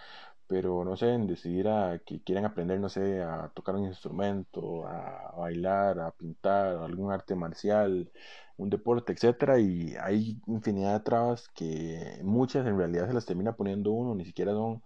pero 0.47 0.85
no 0.85 0.97
sé, 0.97 1.13
en 1.15 1.27
decidir 1.27 1.69
a 1.69 2.01
que 2.05 2.23
quieran 2.23 2.45
aprender, 2.45 2.79
no 2.81 2.89
sé, 2.89 3.23
a 3.23 3.51
tocar 3.55 3.77
un 3.77 3.87
instrumento, 3.87 4.87
a 4.87 5.33
bailar, 5.37 6.01
a 6.01 6.11
pintar, 6.13 6.77
algún 6.79 7.13
arte 7.13 7.35
marcial, 7.35 8.13
un 8.57 8.71
deporte, 8.71 9.13
etcétera, 9.13 9.59
y 9.59 9.95
hay 10.01 10.41
infinidad 10.47 10.95
de 10.95 11.01
trabas 11.05 11.49
que 11.49 12.21
muchas 12.23 12.67
en 12.67 12.79
realidad 12.79 13.09
se 13.09 13.15
las 13.15 13.27
termina 13.27 13.57
poniendo 13.57 13.93
uno, 13.93 14.15
ni 14.15 14.25
siquiera 14.25 14.53
son 14.53 14.83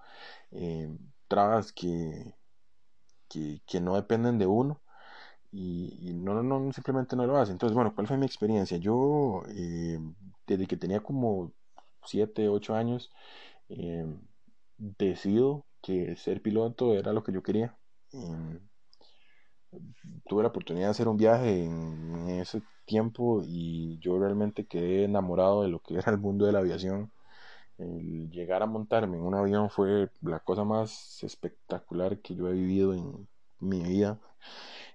eh, 0.53 0.91
trabas 1.29 1.73
que, 1.73 2.35
que, 3.29 3.81
no 3.81 3.97
dependen 3.97 4.39
de 4.39 4.47
uno 4.47 4.83
y, 5.53 6.13
no, 6.15 6.43
no, 6.43 6.73
simplemente 6.73 7.17
no 7.17 7.27
lo 7.27 7.39
hacen. 7.39 7.55
Entonces, 7.55 7.75
bueno, 7.75 7.95
¿cuál 7.95 8.07
fue 8.07 8.19
mi 8.19 8.27
experiencia? 8.27 8.79
Yo, 8.79 9.43
eh, 9.49 9.99
desde 10.47 10.67
que 10.67 10.77
tenía 10.77 11.01
como 11.01 11.53
7, 12.05 12.49
8 12.49 12.75
años, 12.75 13.11
eh, 13.69 14.07
decido 14.79 15.67
que 15.83 16.17
ser 16.17 16.43
piloto 16.43 16.95
era 16.95 17.13
lo 17.13 17.23
que 17.23 17.33
yo 17.33 17.43
quería. 17.43 17.79
Em, 18.13 18.61
tuve 20.27 20.43
la 20.43 20.49
oportunidad 20.49 20.87
de 20.87 20.91
hacer 20.91 21.09
un 21.09 21.17
viaje 21.17 21.65
en 21.65 22.29
ese 22.31 22.63
tiempo 22.87 23.43
y 23.45 23.99
yo 24.01 24.19
realmente 24.19 24.67
quedé 24.67 25.05
enamorado 25.05 25.63
de 25.63 25.69
lo 25.69 25.81
que 25.81 25.95
era 25.95 26.11
el 26.13 26.19
mundo 26.19 26.47
de 26.47 26.53
la 26.53 26.61
aviación 26.61 27.13
el 27.79 28.31
llegar 28.31 28.63
a 28.63 28.67
montarme 28.67 29.17
en 29.19 29.25
un 29.25 29.35
avión 29.35 29.71
fue 29.71 30.11
la 30.23 30.41
cosa 30.41 30.65
más 30.65 31.23
espectacular 31.23 32.21
que 32.21 32.35
yo 32.35 32.49
he 32.49 32.53
vivido 32.53 32.95
en 32.95 33.29
mi 33.61 33.83
vida. 33.83 34.21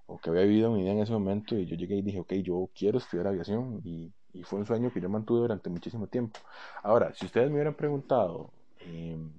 o 0.05 0.19
que 0.19 0.29
había 0.29 0.43
vivido 0.43 0.71
mi 0.71 0.81
vida 0.83 0.91
en 0.91 0.99
ese 0.99 1.11
momento 1.13 1.55
y 1.57 1.65
yo 1.65 1.75
llegué 1.75 1.95
y 1.97 2.01
dije, 2.01 2.19
ok, 2.19 2.33
yo 2.43 2.69
quiero 2.75 2.97
estudiar 2.97 3.27
aviación 3.27 3.81
y, 3.83 4.13
y 4.33 4.43
fue 4.43 4.59
un 4.59 4.65
sueño 4.65 4.91
que 4.91 5.01
yo 5.01 5.09
mantuve 5.09 5.41
durante 5.41 5.69
muchísimo 5.69 6.07
tiempo. 6.07 6.39
Ahora, 6.83 7.13
si 7.13 7.25
ustedes 7.25 7.49
me 7.49 7.55
hubieran 7.55 7.75
preguntado 7.75 8.53
em, 8.79 9.31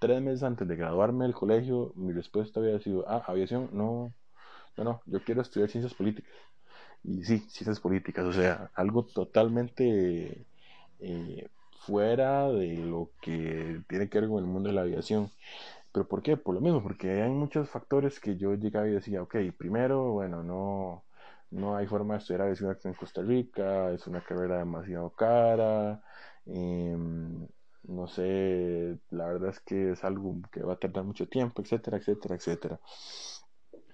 tres 0.00 0.22
meses 0.22 0.42
antes 0.42 0.68
de 0.68 0.76
graduarme 0.76 1.24
del 1.24 1.34
colegio, 1.34 1.92
mi 1.96 2.12
respuesta 2.12 2.60
había 2.60 2.78
sido, 2.80 3.04
ah, 3.08 3.24
aviación, 3.26 3.70
no, 3.72 4.14
no, 4.76 4.84
no, 4.84 5.02
yo 5.06 5.22
quiero 5.24 5.42
estudiar 5.42 5.70
ciencias 5.70 5.94
políticas. 5.94 6.32
Y 7.02 7.24
sí, 7.24 7.38
ciencias 7.48 7.80
políticas, 7.80 8.24
o 8.26 8.32
sea, 8.32 8.70
algo 8.74 9.04
totalmente 9.06 10.46
eh, 11.00 11.48
fuera 11.86 12.48
de 12.50 12.76
lo 12.78 13.10
que 13.20 13.82
tiene 13.88 14.08
que 14.08 14.20
ver 14.20 14.28
con 14.28 14.38
el 14.38 14.50
mundo 14.50 14.68
de 14.68 14.74
la 14.74 14.82
aviación. 14.82 15.30
¿Pero 15.92 16.08
por 16.08 16.22
qué? 16.22 16.36
Por 16.36 16.54
lo 16.54 16.60
mismo, 16.60 16.82
porque 16.82 17.22
hay 17.22 17.30
muchos 17.30 17.70
factores 17.70 18.20
que 18.20 18.36
yo 18.36 18.54
llegaba 18.54 18.88
y 18.88 18.92
decía, 18.92 19.22
ok, 19.22 19.36
primero, 19.56 20.12
bueno, 20.12 20.42
no, 20.42 21.04
no 21.50 21.76
hay 21.76 21.86
forma 21.86 22.14
de 22.14 22.18
estudiar 22.20 22.42
aviación 22.42 22.76
en 22.84 22.94
Costa 22.94 23.22
Rica, 23.22 23.90
es 23.92 24.06
una 24.06 24.22
carrera 24.24 24.58
demasiado 24.58 25.10
cara, 25.14 26.02
em, 26.46 27.46
no 27.84 28.06
sé, 28.08 28.98
la 29.10 29.26
verdad 29.26 29.50
es 29.50 29.60
que 29.60 29.92
es 29.92 30.04
algo 30.04 30.40
que 30.52 30.62
va 30.62 30.74
a 30.74 30.78
tardar 30.78 31.04
mucho 31.04 31.28
tiempo, 31.28 31.62
etcétera, 31.62 31.98
etcétera, 31.98 32.34
etcétera. 32.36 32.80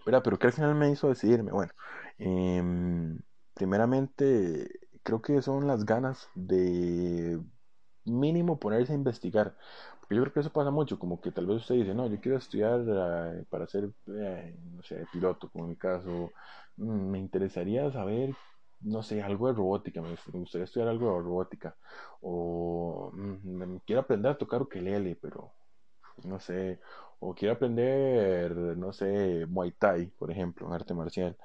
Pero, 0.05 0.23
pero 0.23 0.39
¿qué 0.39 0.47
al 0.47 0.53
final 0.53 0.75
me 0.75 0.91
hizo 0.91 1.09
decidirme? 1.09 1.53
Bueno, 1.53 1.73
em, 2.19 3.21
primeramente 3.55 4.81
creo 5.03 5.23
que 5.23 5.43
son 5.43 5.67
las 5.67 5.85
ganas 5.85 6.29
de 6.35 7.41
mínimo 8.19 8.59
ponerse 8.59 8.93
a 8.93 8.97
investigar. 8.97 9.57
Porque 10.01 10.15
yo 10.17 10.23
creo 10.23 10.33
que 10.33 10.41
eso 10.41 10.53
pasa 10.53 10.71
mucho, 10.71 10.99
como 10.99 11.21
que 11.21 11.33
tal 11.33 11.47
vez 11.47 11.59
usted 11.59 11.77
dice, 11.77 11.95
no, 11.95 12.07
yo 12.09 12.21
quiero 12.21 12.39
estudiar 12.39 12.81
eh, 12.87 13.45
para 13.51 13.67
ser, 13.67 13.91
eh, 14.09 14.57
no 14.73 14.83
sé, 14.83 15.07
piloto, 15.13 15.49
como 15.51 15.65
en 15.65 15.71
mi 15.71 15.77
caso. 15.77 16.33
Mm, 16.77 17.11
me 17.11 17.19
interesaría 17.19 17.91
saber, 17.93 18.35
no 18.81 19.03
sé, 19.03 19.23
algo 19.23 19.49
de 19.49 19.55
robótica, 19.55 20.01
me, 20.03 20.17
gustaría 20.33 20.65
estudiar 20.65 20.89
algo 20.89 21.15
de 21.17 21.23
robótica. 21.23 21.77
O 22.23 23.11
mm, 23.15 23.77
quiero 23.87 24.03
aprender 24.03 24.33
a 24.33 24.39
tocar 24.39 24.63
ukelele, 24.63 25.17
pero 25.21 25.53
no 26.25 26.41
sé, 26.41 26.81
o 27.21 27.35
quiero 27.35 27.55
aprender, 27.55 28.53
no 28.77 28.93
sé, 28.93 29.47
Muay 29.47 29.73
Thai, 29.73 30.07
por 30.19 30.31
ejemplo, 30.31 30.67
un 30.67 30.73
arte 30.73 30.95
marcial. 30.95 31.37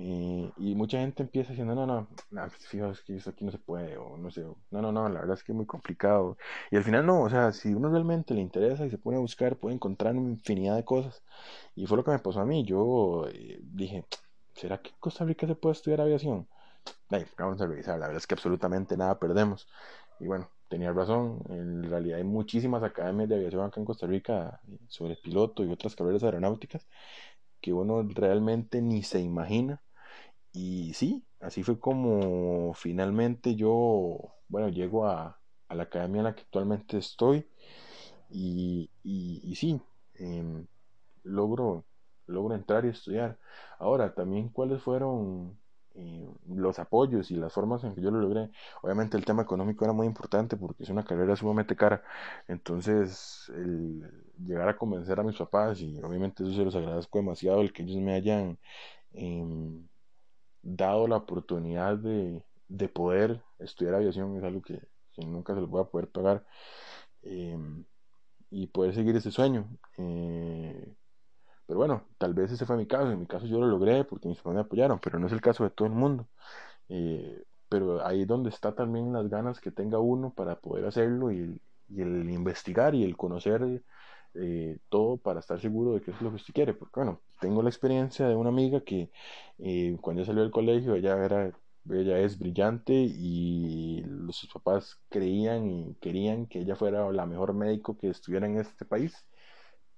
Eh, 0.00 0.52
y 0.58 0.74
mucha 0.76 0.98
gente 1.00 1.24
empieza 1.24 1.50
diciendo, 1.50 1.74
no, 1.74 1.84
no, 1.84 2.06
no 2.30 2.42
pues, 2.48 3.02
que 3.02 3.16
eso 3.16 3.30
aquí 3.30 3.44
no 3.44 3.50
se 3.50 3.58
puede, 3.58 3.96
o 3.96 4.16
no 4.16 4.30
sé, 4.30 4.42
no, 4.70 4.80
no, 4.80 4.92
no, 4.92 5.08
la 5.08 5.20
verdad 5.20 5.36
es 5.36 5.42
que 5.42 5.50
es 5.50 5.56
muy 5.56 5.66
complicado. 5.66 6.36
Y 6.70 6.76
al 6.76 6.84
final 6.84 7.04
no, 7.04 7.22
o 7.22 7.30
sea, 7.30 7.50
si 7.52 7.74
uno 7.74 7.90
realmente 7.90 8.32
le 8.32 8.40
interesa 8.40 8.86
y 8.86 8.90
se 8.90 8.98
pone 8.98 9.16
a 9.16 9.20
buscar, 9.20 9.56
puede 9.56 9.74
encontrar 9.74 10.14
una 10.16 10.30
infinidad 10.30 10.76
de 10.76 10.84
cosas. 10.84 11.24
Y 11.74 11.86
fue 11.86 11.96
lo 11.96 12.04
que 12.04 12.12
me 12.12 12.20
pasó 12.20 12.40
a 12.40 12.46
mí, 12.46 12.64
yo 12.64 13.26
eh, 13.28 13.58
dije, 13.62 14.04
¿será 14.54 14.78
que 14.78 14.90
en 14.90 14.96
Costa 15.00 15.24
Rica 15.24 15.46
se 15.48 15.56
puede 15.56 15.72
estudiar 15.72 16.00
aviación? 16.00 16.46
vamos 17.38 17.60
a 17.60 17.66
revisar, 17.66 17.98
la 17.98 18.06
verdad 18.06 18.18
es 18.18 18.26
que 18.26 18.34
absolutamente 18.34 18.96
nada 18.96 19.18
perdemos. 19.18 19.68
Y 20.20 20.26
bueno, 20.26 20.50
tenía 20.68 20.92
razón, 20.92 21.40
en 21.48 21.82
realidad 21.90 22.18
hay 22.18 22.24
muchísimas 22.24 22.82
academias 22.82 23.28
de 23.28 23.36
aviación 23.36 23.62
acá 23.64 23.80
en 23.80 23.86
Costa 23.86 24.06
Rica 24.06 24.60
eh, 24.68 24.78
sobre 24.88 25.16
piloto 25.16 25.64
y 25.64 25.72
otras 25.72 25.96
carreras 25.96 26.22
aeronáuticas 26.22 26.86
que 27.60 27.72
uno 27.72 28.02
realmente 28.14 28.80
ni 28.82 29.02
se 29.02 29.20
imagina. 29.20 29.82
Y 30.52 30.94
sí, 30.94 31.24
así 31.40 31.62
fue 31.62 31.78
como 31.78 32.72
finalmente 32.74 33.54
yo, 33.56 34.34
bueno, 34.48 34.68
llego 34.68 35.06
a, 35.06 35.38
la 35.70 35.82
academia 35.84 36.20
en 36.20 36.24
la 36.24 36.34
que 36.34 36.42
actualmente 36.42 36.98
estoy 36.98 37.46
y, 38.30 38.90
y, 39.04 39.54
sí, 39.56 39.80
em, 40.14 40.66
logro, 41.24 41.84
logro 42.26 42.54
entrar 42.54 42.84
y 42.84 42.88
estudiar. 42.88 43.38
Ahora, 43.78 44.14
también 44.14 44.48
cuáles 44.50 44.82
fueron 44.82 45.58
los 46.48 46.78
apoyos 46.78 47.30
y 47.30 47.36
las 47.36 47.52
formas 47.52 47.82
en 47.84 47.94
que 47.94 48.00
yo 48.00 48.10
lo 48.10 48.20
logré. 48.20 48.50
Obviamente 48.82 49.16
el 49.16 49.24
tema 49.24 49.42
económico 49.42 49.84
era 49.84 49.92
muy 49.92 50.06
importante 50.06 50.56
porque 50.56 50.84
es 50.84 50.90
una 50.90 51.04
carrera 51.04 51.36
sumamente 51.36 51.76
cara. 51.76 52.02
Entonces, 52.46 53.50
el 53.54 54.02
llegar 54.38 54.68
a 54.68 54.76
convencer 54.76 55.18
a 55.20 55.22
mis 55.24 55.36
papás, 55.36 55.80
y 55.80 56.00
obviamente 56.02 56.42
eso 56.44 56.52
se 56.52 56.64
los 56.64 56.74
agradezco 56.76 57.18
demasiado, 57.18 57.60
el 57.60 57.72
que 57.72 57.82
ellos 57.82 57.96
me 57.98 58.14
hayan 58.14 58.58
em, 59.12 59.88
dado 60.76 61.08
la 61.08 61.16
oportunidad 61.16 61.96
de, 61.96 62.44
de, 62.68 62.88
poder 62.88 63.42
estudiar 63.58 63.94
aviación 63.96 64.36
es 64.36 64.44
algo 64.44 64.62
que, 64.62 64.80
nunca 65.18 65.54
se 65.54 65.60
los 65.60 65.70
voy 65.70 65.82
a 65.82 65.84
poder 65.84 66.08
pagar. 66.10 66.44
Em, 67.22 67.84
y 68.50 68.66
poder 68.68 68.94
seguir 68.94 69.16
ese 69.16 69.30
sueño. 69.30 69.68
Eh, 69.98 70.94
pero 71.66 71.78
bueno, 71.78 72.08
tal 72.18 72.34
vez 72.34 72.50
ese 72.52 72.66
fue 72.66 72.76
mi 72.76 72.86
caso. 72.86 73.10
En 73.10 73.20
mi 73.20 73.26
caso 73.26 73.46
yo 73.46 73.60
lo 73.60 73.66
logré 73.66 74.04
porque 74.04 74.28
mis 74.28 74.38
papás 74.38 74.54
me 74.54 74.60
apoyaron, 74.62 74.98
pero 75.00 75.18
no 75.18 75.26
es 75.26 75.32
el 75.32 75.40
caso 75.40 75.64
de 75.64 75.70
todo 75.70 75.88
el 75.88 75.94
mundo. 75.94 76.28
Eh, 76.88 77.44
pero 77.68 78.04
ahí 78.06 78.22
es 78.22 78.28
donde 78.28 78.50
está 78.50 78.74
también 78.74 79.12
las 79.12 79.28
ganas 79.28 79.60
que 79.60 79.70
tenga 79.70 79.98
uno 79.98 80.32
para 80.34 80.60
poder 80.60 80.86
hacerlo 80.86 81.32
y, 81.32 81.60
el 81.96 82.30
investigar 82.30 82.94
y 82.94 83.04
el 83.04 83.16
conocer 83.16 83.82
eh, 84.34 84.78
todo 84.88 85.16
para 85.18 85.40
estar 85.40 85.60
seguro 85.60 85.94
de 85.94 86.02
que 86.02 86.10
es 86.12 86.20
lo 86.22 86.30
que 86.30 86.36
usted 86.36 86.54
quiere. 86.54 86.74
Porque 86.74 87.00
bueno, 87.00 87.20
tengo 87.40 87.62
la 87.62 87.68
experiencia 87.70 88.28
de 88.28 88.36
una 88.36 88.50
amiga 88.50 88.80
que 88.82 89.10
eh, 89.58 89.96
cuando 90.00 90.24
salió 90.24 90.42
del 90.42 90.50
colegio 90.52 90.94
ella 90.94 91.24
era 91.24 91.52
ella 91.90 92.18
es 92.18 92.38
brillante 92.38 92.92
y 92.94 94.04
sus 94.30 94.52
papás 94.52 95.00
creían 95.08 95.70
y 95.70 95.94
querían 96.00 96.46
que 96.46 96.60
ella 96.60 96.76
fuera 96.76 97.10
la 97.12 97.24
mejor 97.26 97.54
médico 97.54 97.96
que 97.96 98.10
estuviera 98.10 98.46
en 98.46 98.58
este 98.58 98.84
país, 98.84 99.26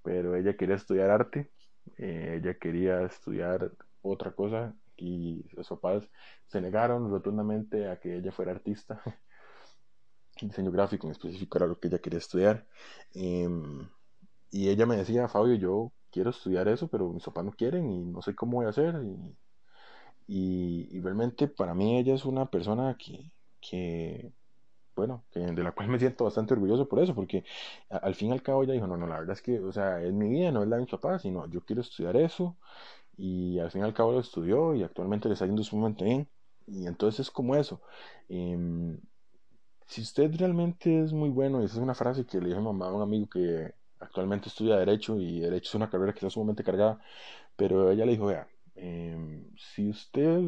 pero 0.03 0.37
ella 0.37 0.57
quería 0.57 0.77
estudiar 0.77 1.11
arte 1.11 1.51
eh, 1.99 2.41
ella 2.41 2.55
quería 2.59 3.03
estudiar 3.05 3.73
otra 4.03 4.33
cosa 4.33 4.75
y 4.97 5.45
los 5.53 5.69
papás 5.69 6.09
se 6.47 6.61
negaron 6.61 7.11
rotundamente 7.11 7.89
a 7.89 7.99
que 8.01 8.17
ella 8.17 8.33
fuera 8.33 8.53
artista. 8.53 9.03
Diseño 10.41 10.71
gráfico 10.71 11.07
en 11.07 11.13
específico 11.13 11.59
era 11.59 11.67
lo 11.67 11.79
que 11.79 11.89
ella 11.89 11.99
quería 11.99 12.19
estudiar. 12.19 12.67
Em, 13.15 13.87
y 14.51 14.69
ella 14.69 14.87
me 14.87 14.97
decía, 14.97 15.29
Fabio, 15.29 15.55
yo 15.55 15.93
quiero 16.11 16.31
estudiar 16.31 16.69
eso, 16.69 16.89
pero 16.89 17.11
mis 17.13 17.25
papás 17.25 17.45
no 17.45 17.53
quieren 17.53 17.91
y 17.91 18.05
no 18.05 18.23
sé 18.23 18.35
cómo 18.35 18.59
voy 18.59 18.67
a 18.67 18.71
hacer. 18.71 18.97
Y, 20.27 20.89
y, 20.97 21.01
realmente 21.01 21.49
para 21.49 21.75
mí 21.75 21.99
ella 21.99 22.15
es 22.15 22.25
una 22.25 22.47
persona 22.47 22.97
que, 22.99 23.33
que 23.61 24.33
bueno, 25.01 25.25
de 25.35 25.63
la 25.63 25.73
cual 25.73 25.89
me 25.89 25.99
siento 25.99 26.25
bastante 26.25 26.55
orgulloso 26.55 26.89
por 26.89 27.01
eso, 27.01 27.15
porque 27.15 27.45
al 27.89 28.15
fin 28.15 28.29
y 28.29 28.33
al 28.33 28.43
cabo 28.43 28.63
ella 28.63 28.75
dijo, 28.75 28.87
no, 28.87 28.97
no, 28.97 29.07
la 29.07 29.19
verdad 29.19 29.33
es 29.35 29.43
que, 29.43 29.59
o 29.61 29.73
sea, 29.73 30.03
es 30.03 30.13
mi 30.13 30.29
vida, 30.29 30.53
no 30.53 30.63
es 30.63 30.69
la 30.69 30.77
de 30.77 30.83
mis 30.83 30.91
papás, 30.91 31.23
sino 31.23 31.49
yo 31.49 31.65
quiero 31.65 31.83
estudiar 31.83 32.17
eso, 32.17 32.57
y 33.17 33.59
al 33.59 33.71
fin 33.71 33.83
y 33.83 33.85
al 33.85 33.95
cabo 33.95 34.13
lo 34.13 34.21
estudió 34.21 34.75
y 34.75 34.83
actualmente 34.83 35.29
le 35.29 35.35
está 35.35 35.47
yendo 35.47 35.63
sumamente 35.65 36.05
bien, 36.05 36.29
y 36.67 36.87
entonces 36.87 37.21
es 37.21 37.31
como 37.31 37.57
eso. 37.57 37.81
Em, 38.29 39.01
si 39.87 40.03
usted 40.03 40.35
realmente 40.37 41.03
es 41.03 41.13
muy 41.13 41.31
bueno, 41.31 41.63
y 41.63 41.65
esa 41.65 41.77
es 41.77 41.83
una 41.83 41.95
frase 41.95 42.27
que 42.27 42.39
le 42.41 42.49
dije 42.49 42.59
a 42.59 42.63
mamá 42.63 42.89
a 42.89 42.93
un 42.93 43.03
amigo 43.03 43.29
que 43.29 43.75
actualmente 44.01 44.49
estudia 44.49 44.77
Derecho, 44.77 45.21
y 45.21 45.41
Derecho 45.41 45.69
es 45.71 45.75
una 45.75 45.91
carrera 45.91 46.13
que 46.13 46.19
está 46.19 46.31
sumamente 46.31 46.65
cargada, 46.65 47.01
pero 47.57 47.91
ella 47.91 48.05
le 48.07 48.13
dijo, 48.13 48.27
vea, 48.27 48.49
em, 48.75 49.47
si 49.57 49.89
usted 49.89 50.41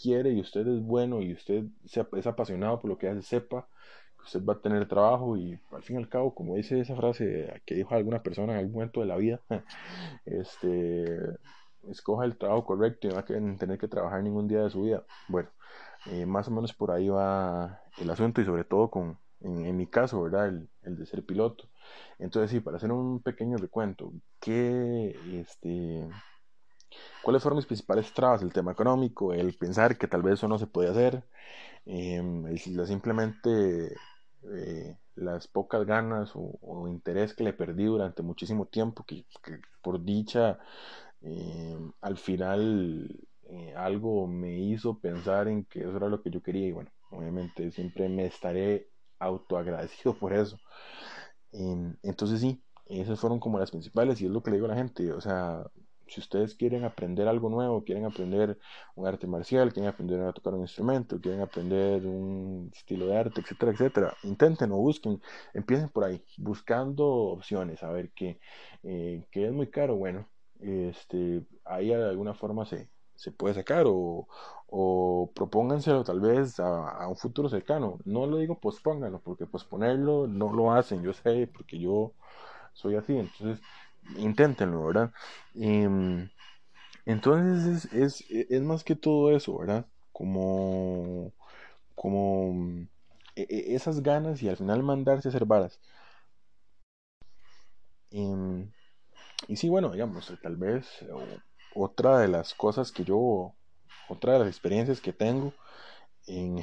quiere 0.00 0.30
y 0.30 0.40
usted 0.40 0.66
es 0.66 0.82
bueno 0.82 1.20
y 1.22 1.32
usted 1.32 1.64
es 1.84 2.26
apasionado 2.26 2.80
por 2.80 2.90
lo 2.90 2.98
que 2.98 3.08
hace, 3.08 3.22
sepa 3.22 3.68
que 4.18 4.24
usted 4.24 4.44
va 4.44 4.54
a 4.54 4.60
tener 4.60 4.88
trabajo 4.88 5.36
y 5.36 5.58
al 5.72 5.82
fin 5.82 5.96
y 5.96 5.98
al 6.00 6.08
cabo, 6.08 6.34
como 6.34 6.56
dice 6.56 6.80
esa 6.80 6.96
frase 6.96 7.62
que 7.64 7.74
dijo 7.74 7.94
alguna 7.94 8.22
persona 8.22 8.52
en 8.54 8.58
algún 8.60 8.74
momento 8.74 9.00
de 9.00 9.06
la 9.06 9.16
vida, 9.16 9.40
este, 10.24 11.38
escoja 11.88 12.24
el 12.24 12.36
trabajo 12.36 12.64
correcto 12.64 13.06
y 13.06 13.10
no 13.10 13.16
va 13.16 13.20
a 13.20 13.24
tener 13.24 13.78
que 13.78 13.88
trabajar 13.88 14.22
ningún 14.22 14.48
día 14.48 14.62
de 14.62 14.70
su 14.70 14.82
vida. 14.82 15.04
Bueno, 15.28 15.50
eh, 16.06 16.26
más 16.26 16.48
o 16.48 16.50
menos 16.50 16.72
por 16.72 16.90
ahí 16.90 17.08
va 17.08 17.80
el 17.98 18.10
asunto 18.10 18.40
y 18.40 18.44
sobre 18.44 18.64
todo 18.64 18.90
con, 18.90 19.18
en, 19.40 19.76
mi 19.76 19.86
caso, 19.86 20.22
¿verdad? 20.22 20.48
El, 20.48 20.68
el, 20.82 20.96
de 20.96 21.06
ser 21.06 21.24
piloto. 21.24 21.68
Entonces, 22.18 22.50
sí, 22.50 22.60
para 22.60 22.76
hacer 22.76 22.92
un 22.92 23.22
pequeño 23.22 23.56
recuento, 23.56 24.12
¿qué, 24.40 25.16
este, 25.32 26.08
¿Cuáles 27.22 27.42
fueron 27.42 27.56
mis 27.56 27.66
principales 27.66 28.12
trabas? 28.12 28.42
El 28.42 28.52
tema 28.52 28.72
económico, 28.72 29.32
el 29.32 29.54
pensar 29.54 29.98
que 29.98 30.08
tal 30.08 30.22
vez 30.22 30.34
eso 30.34 30.48
no 30.48 30.58
se 30.58 30.66
podía 30.66 30.90
hacer, 30.90 31.24
em, 31.86 32.56
simplemente 32.86 33.94
eh, 34.54 34.96
las 35.16 35.48
pocas 35.48 35.84
ganas 35.84 36.32
o, 36.34 36.88
interés 36.88 37.34
que 37.34 37.44
le 37.44 37.52
perdí 37.52 37.84
durante 37.84 38.22
muchísimo 38.22 38.66
tiempo, 38.66 39.04
que, 39.04 39.24
por 39.82 40.02
dicha 40.02 40.58
em, 41.20 41.92
al 42.00 42.16
final 42.16 43.08
eh, 43.50 43.74
algo 43.76 44.26
me 44.26 44.58
hizo 44.58 44.98
pensar 44.98 45.48
en 45.48 45.64
que 45.64 45.80
eso 45.80 45.96
era 45.96 46.08
lo 46.08 46.22
que 46.22 46.30
yo 46.30 46.42
quería 46.42 46.66
y 46.68 46.72
bueno, 46.72 46.90
obviamente 47.10 47.70
siempre 47.72 48.08
me 48.08 48.26
estaré 48.26 48.88
autoagradecido 49.18 50.14
por 50.18 50.32
eso. 50.32 50.58
Em, 51.52 51.96
entonces 52.02 52.40
sí, 52.40 52.62
esas 52.86 53.20
fueron 53.20 53.40
como 53.40 53.58
las 53.58 53.70
principales 53.70 54.20
y 54.20 54.26
es 54.26 54.30
lo 54.30 54.42
que 54.42 54.50
le 54.50 54.56
digo 54.56 54.66
a 54.66 54.70
la 54.70 54.76
gente, 54.76 55.12
o 55.12 55.20
sea, 55.20 55.64
si 56.08 56.20
ustedes 56.20 56.54
quieren 56.54 56.84
aprender 56.84 57.28
algo 57.28 57.50
nuevo, 57.50 57.84
quieren 57.84 58.04
aprender 58.06 58.58
un 58.94 59.06
arte 59.06 59.26
marcial, 59.26 59.72
quieren 59.72 59.90
aprender 59.90 60.20
a 60.22 60.32
tocar 60.32 60.54
un 60.54 60.62
instrumento, 60.62 61.20
quieren 61.20 61.40
aprender 61.42 62.06
un 62.06 62.70
estilo 62.74 63.06
de 63.06 63.16
arte, 63.16 63.40
etcétera, 63.40 63.72
etcétera, 63.72 64.16
intenten 64.22 64.72
o 64.72 64.76
busquen, 64.76 65.20
empiecen 65.54 65.88
por 65.90 66.04
ahí, 66.04 66.22
buscando 66.38 67.06
opciones, 67.06 67.82
a 67.82 67.90
ver 67.90 68.10
qué, 68.14 68.40
eh, 68.82 69.24
es 69.32 69.52
muy 69.52 69.68
caro, 69.68 69.96
bueno, 69.96 70.28
este, 70.60 71.44
ahí 71.64 71.88
de 71.88 71.94
alguna 72.08 72.34
forma 72.34 72.64
se, 72.66 72.88
se 73.18 73.32
puede 73.32 73.54
sacar 73.54 73.84
o, 73.86 74.28
o 74.68 75.32
propónganselo 75.34 76.04
tal 76.04 76.20
vez 76.20 76.60
a, 76.60 77.08
un 77.08 77.16
futuro 77.16 77.48
cercano. 77.48 77.98
No 78.04 78.26
lo 78.26 78.38
digo 78.38 78.60
pospónganlo, 78.60 79.20
porque 79.20 79.44
posponerlo 79.46 80.28
no 80.28 80.52
lo 80.52 80.72
hacen, 80.72 81.02
yo 81.02 81.12
sé, 81.12 81.48
porque 81.52 81.80
yo 81.80 82.12
soy 82.74 82.94
así, 82.94 83.18
entonces 83.18 83.60
inténtenlo, 84.18 84.86
¿verdad? 84.86 85.12
Em, 85.56 86.30
entonces 87.06 87.92
es, 87.92 88.24
es, 88.30 88.62
más 88.62 88.84
que 88.84 88.96
todo 88.96 89.32
eso, 89.36 89.58
¿verdad? 89.58 89.86
Como, 90.12 91.32
como 91.96 92.86
e, 93.36 93.42
e, 93.50 93.74
esas 93.74 94.02
ganas 94.02 94.42
y 94.42 94.48
al 94.48 94.56
final 94.58 94.82
mandarse 94.84 95.28
a 95.28 95.30
hacer 95.30 95.44
varas. 95.46 95.80
Em, 98.10 98.70
y 99.48 99.56
sí, 99.56 99.68
bueno, 99.68 99.90
digamos, 99.90 100.32
tal 100.42 100.56
vez 100.56 100.86
otra 101.78 102.18
de 102.18 102.28
las 102.28 102.54
cosas 102.54 102.92
que 102.92 103.04
yo, 103.04 103.54
otra 104.08 104.34
de 104.34 104.38
las 104.40 104.48
experiencias 104.48 105.00
que 105.00 105.12
tengo 105.12 105.52
en, 106.26 106.62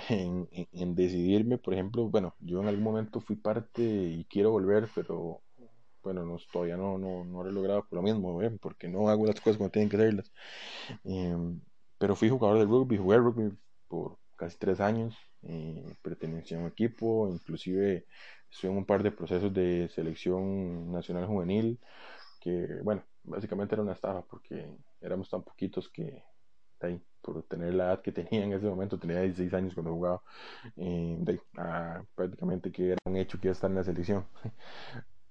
en, 0.71 0.95
decidirme, 0.95 1.57
por 1.57 1.73
ejemplo, 1.73 2.09
bueno, 2.09 2.35
yo 2.39 2.61
en 2.61 2.67
algún 2.67 2.83
momento 2.83 3.19
fui 3.19 3.35
parte 3.35 3.81
y 3.81 4.25
quiero 4.25 4.51
volver, 4.51 4.87
pero 4.93 5.41
bueno, 6.03 6.23
no, 6.23 6.37
todavía 6.51 6.77
no, 6.77 6.97
no, 6.99 7.25
no 7.25 7.43
lo 7.43 7.49
he 7.49 7.53
logrado 7.53 7.83
por 7.87 7.97
lo 7.97 8.03
mismo, 8.03 8.41
¿eh? 8.43 8.51
porque 8.61 8.87
no 8.87 9.09
hago 9.09 9.25
las 9.25 9.41
cosas 9.41 9.57
como 9.57 9.71
tienen 9.71 9.89
que 9.89 9.97
hacerlas. 9.97 10.31
Em, 11.03 11.59
pero 11.97 12.15
fui 12.15 12.29
jugador 12.29 12.59
de 12.59 12.65
rugby, 12.65 12.97
jugué 12.97 13.17
rugby 13.17 13.57
por 13.87 14.17
casi 14.35 14.57
tres 14.57 14.79
años, 14.79 15.15
eh, 15.43 15.83
pertenecía 16.03 16.57
a 16.57 16.61
un 16.61 16.67
equipo, 16.67 17.29
inclusive 17.29 18.05
estuve 18.51 18.71
en 18.71 18.77
un 18.77 18.85
par 18.85 19.01
de 19.03 19.11
procesos 19.11 19.53
de 19.53 19.89
selección 19.89 20.91
nacional 20.91 21.25
juvenil, 21.25 21.79
que 22.41 22.79
bueno, 22.83 23.03
básicamente 23.23 23.75
era 23.75 23.83
una 23.83 23.93
estafa 23.93 24.21
porque 24.23 24.69
éramos 25.05 25.29
tan 25.29 25.43
poquitos 25.43 25.89
que 25.89 26.23
ahí, 26.81 27.01
por 27.21 27.43
tener 27.43 27.73
la 27.73 27.85
edad 27.85 28.01
que 28.01 28.11
tenía 28.11 28.43
en 28.43 28.53
ese 28.53 28.65
momento, 28.67 28.99
tenía 28.99 29.21
16 29.21 29.53
años 29.53 29.73
cuando 29.73 29.93
jugaba, 29.93 30.21
eh, 30.77 31.39
ah, 31.57 32.03
prácticamente 32.15 32.71
que 32.71 32.91
era 32.91 32.97
un 33.05 33.17
hecho 33.17 33.39
que 33.39 33.47
iba 33.47 33.51
a 33.51 33.53
estar 33.53 33.69
en 33.69 33.77
la 33.77 33.83
selección. 33.83 34.25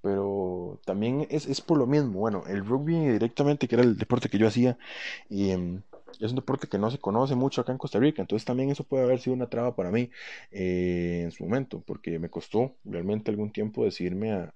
Pero 0.02 0.80
también 0.84 1.26
es, 1.30 1.46
es 1.46 1.60
por 1.62 1.78
lo 1.78 1.86
mismo, 1.86 2.20
bueno, 2.20 2.44
el 2.46 2.64
rugby 2.66 3.08
directamente, 3.08 3.66
que 3.66 3.76
era 3.76 3.84
el 3.84 3.96
deporte 3.96 4.28
que 4.28 4.36
yo 4.38 4.46
hacía, 4.46 4.76
y, 5.30 5.50
em, 5.50 5.82
es 6.20 6.30
un 6.30 6.36
deporte 6.36 6.68
que 6.68 6.78
no 6.78 6.90
se 6.90 6.98
conoce 6.98 7.34
mucho 7.34 7.60
acá 7.62 7.72
en 7.72 7.78
Costa 7.78 7.98
Rica, 7.98 8.20
entonces 8.22 8.44
también 8.44 8.70
eso 8.70 8.84
puede 8.84 9.04
haber 9.04 9.20
sido 9.20 9.34
una 9.34 9.48
traba 9.48 9.74
para 9.74 9.90
mí 9.90 10.10
eh, 10.50 11.22
en 11.24 11.30
su 11.32 11.44
momento, 11.44 11.82
porque 11.86 12.18
me 12.18 12.28
costó 12.28 12.76
realmente 12.84 13.30
algún 13.30 13.50
tiempo 13.50 13.84
decidirme 13.84 14.32
a, 14.32 14.54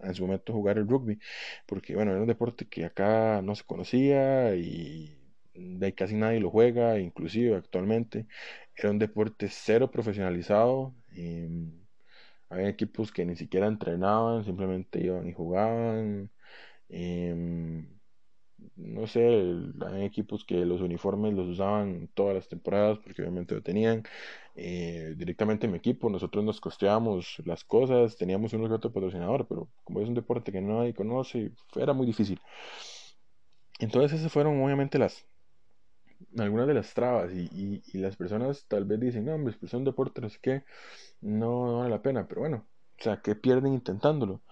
en 0.00 0.14
su 0.14 0.22
momento 0.26 0.52
jugar 0.52 0.78
el 0.78 0.88
rugby, 0.88 1.18
porque 1.66 1.94
bueno, 1.94 2.12
era 2.12 2.20
un 2.20 2.26
deporte 2.26 2.66
que 2.68 2.84
acá 2.84 3.42
no 3.42 3.54
se 3.54 3.64
conocía 3.64 4.54
y 4.56 5.18
de 5.54 5.94
casi 5.94 6.14
nadie 6.14 6.40
lo 6.40 6.50
juega, 6.50 6.98
inclusive 6.98 7.54
actualmente. 7.56 8.26
Era 8.74 8.90
un 8.90 8.98
deporte 8.98 9.48
cero 9.50 9.90
profesionalizado. 9.90 10.94
Em, 11.12 11.72
había 12.50 12.68
equipos 12.68 13.12
que 13.12 13.24
ni 13.26 13.36
siquiera 13.36 13.66
entrenaban, 13.68 14.44
simplemente 14.44 15.00
iban 15.04 15.28
y 15.28 15.32
jugaban. 15.34 16.30
Em, 16.88 17.95
no 18.76 19.06
sé, 19.06 19.54
hay 19.86 20.04
equipos 20.04 20.44
que 20.44 20.64
los 20.64 20.80
uniformes 20.80 21.34
los 21.34 21.48
usaban 21.48 22.08
todas 22.14 22.34
las 22.34 22.48
temporadas 22.48 22.98
porque 22.98 23.22
obviamente 23.22 23.54
lo 23.54 23.62
tenían 23.62 24.02
eh, 24.54 25.14
directamente 25.16 25.66
en 25.66 25.72
mi 25.72 25.78
equipo. 25.78 26.10
Nosotros 26.10 26.44
nos 26.44 26.60
costeábamos 26.60 27.42
las 27.44 27.64
cosas, 27.64 28.16
teníamos 28.16 28.52
un 28.52 28.70
otro 28.70 28.92
patrocinador, 28.92 29.46
pero 29.46 29.68
como 29.84 30.00
es 30.00 30.08
un 30.08 30.14
deporte 30.14 30.52
que 30.52 30.60
nadie 30.60 30.94
conoce, 30.94 31.52
era 31.76 31.92
muy 31.92 32.06
difícil. 32.06 32.40
Entonces 33.78 34.18
esas 34.20 34.32
fueron 34.32 34.62
obviamente 34.62 34.98
las 34.98 35.26
algunas 36.38 36.66
de 36.66 36.74
las 36.74 36.94
trabas 36.94 37.32
y, 37.32 37.82
y, 37.92 37.98
las 37.98 38.16
personas 38.16 38.66
tal 38.68 38.84
vez 38.84 39.00
dicen, 39.00 39.24
no, 39.24 39.34
hombre, 39.34 39.54
pues 39.58 39.70
es 39.70 39.74
un 39.74 39.84
deporte, 39.84 40.20
no 40.20 40.30
sé 40.30 40.38
qué, 40.40 40.64
no, 41.20 41.66
no 41.66 41.78
vale 41.80 41.90
la 41.90 42.02
pena, 42.02 42.26
pero 42.26 42.40
bueno, 42.42 42.66
o 42.98 43.02
sea, 43.02 43.20
¿qué 43.22 43.34
pierden 43.34 43.74
intentándolo? 43.74 44.42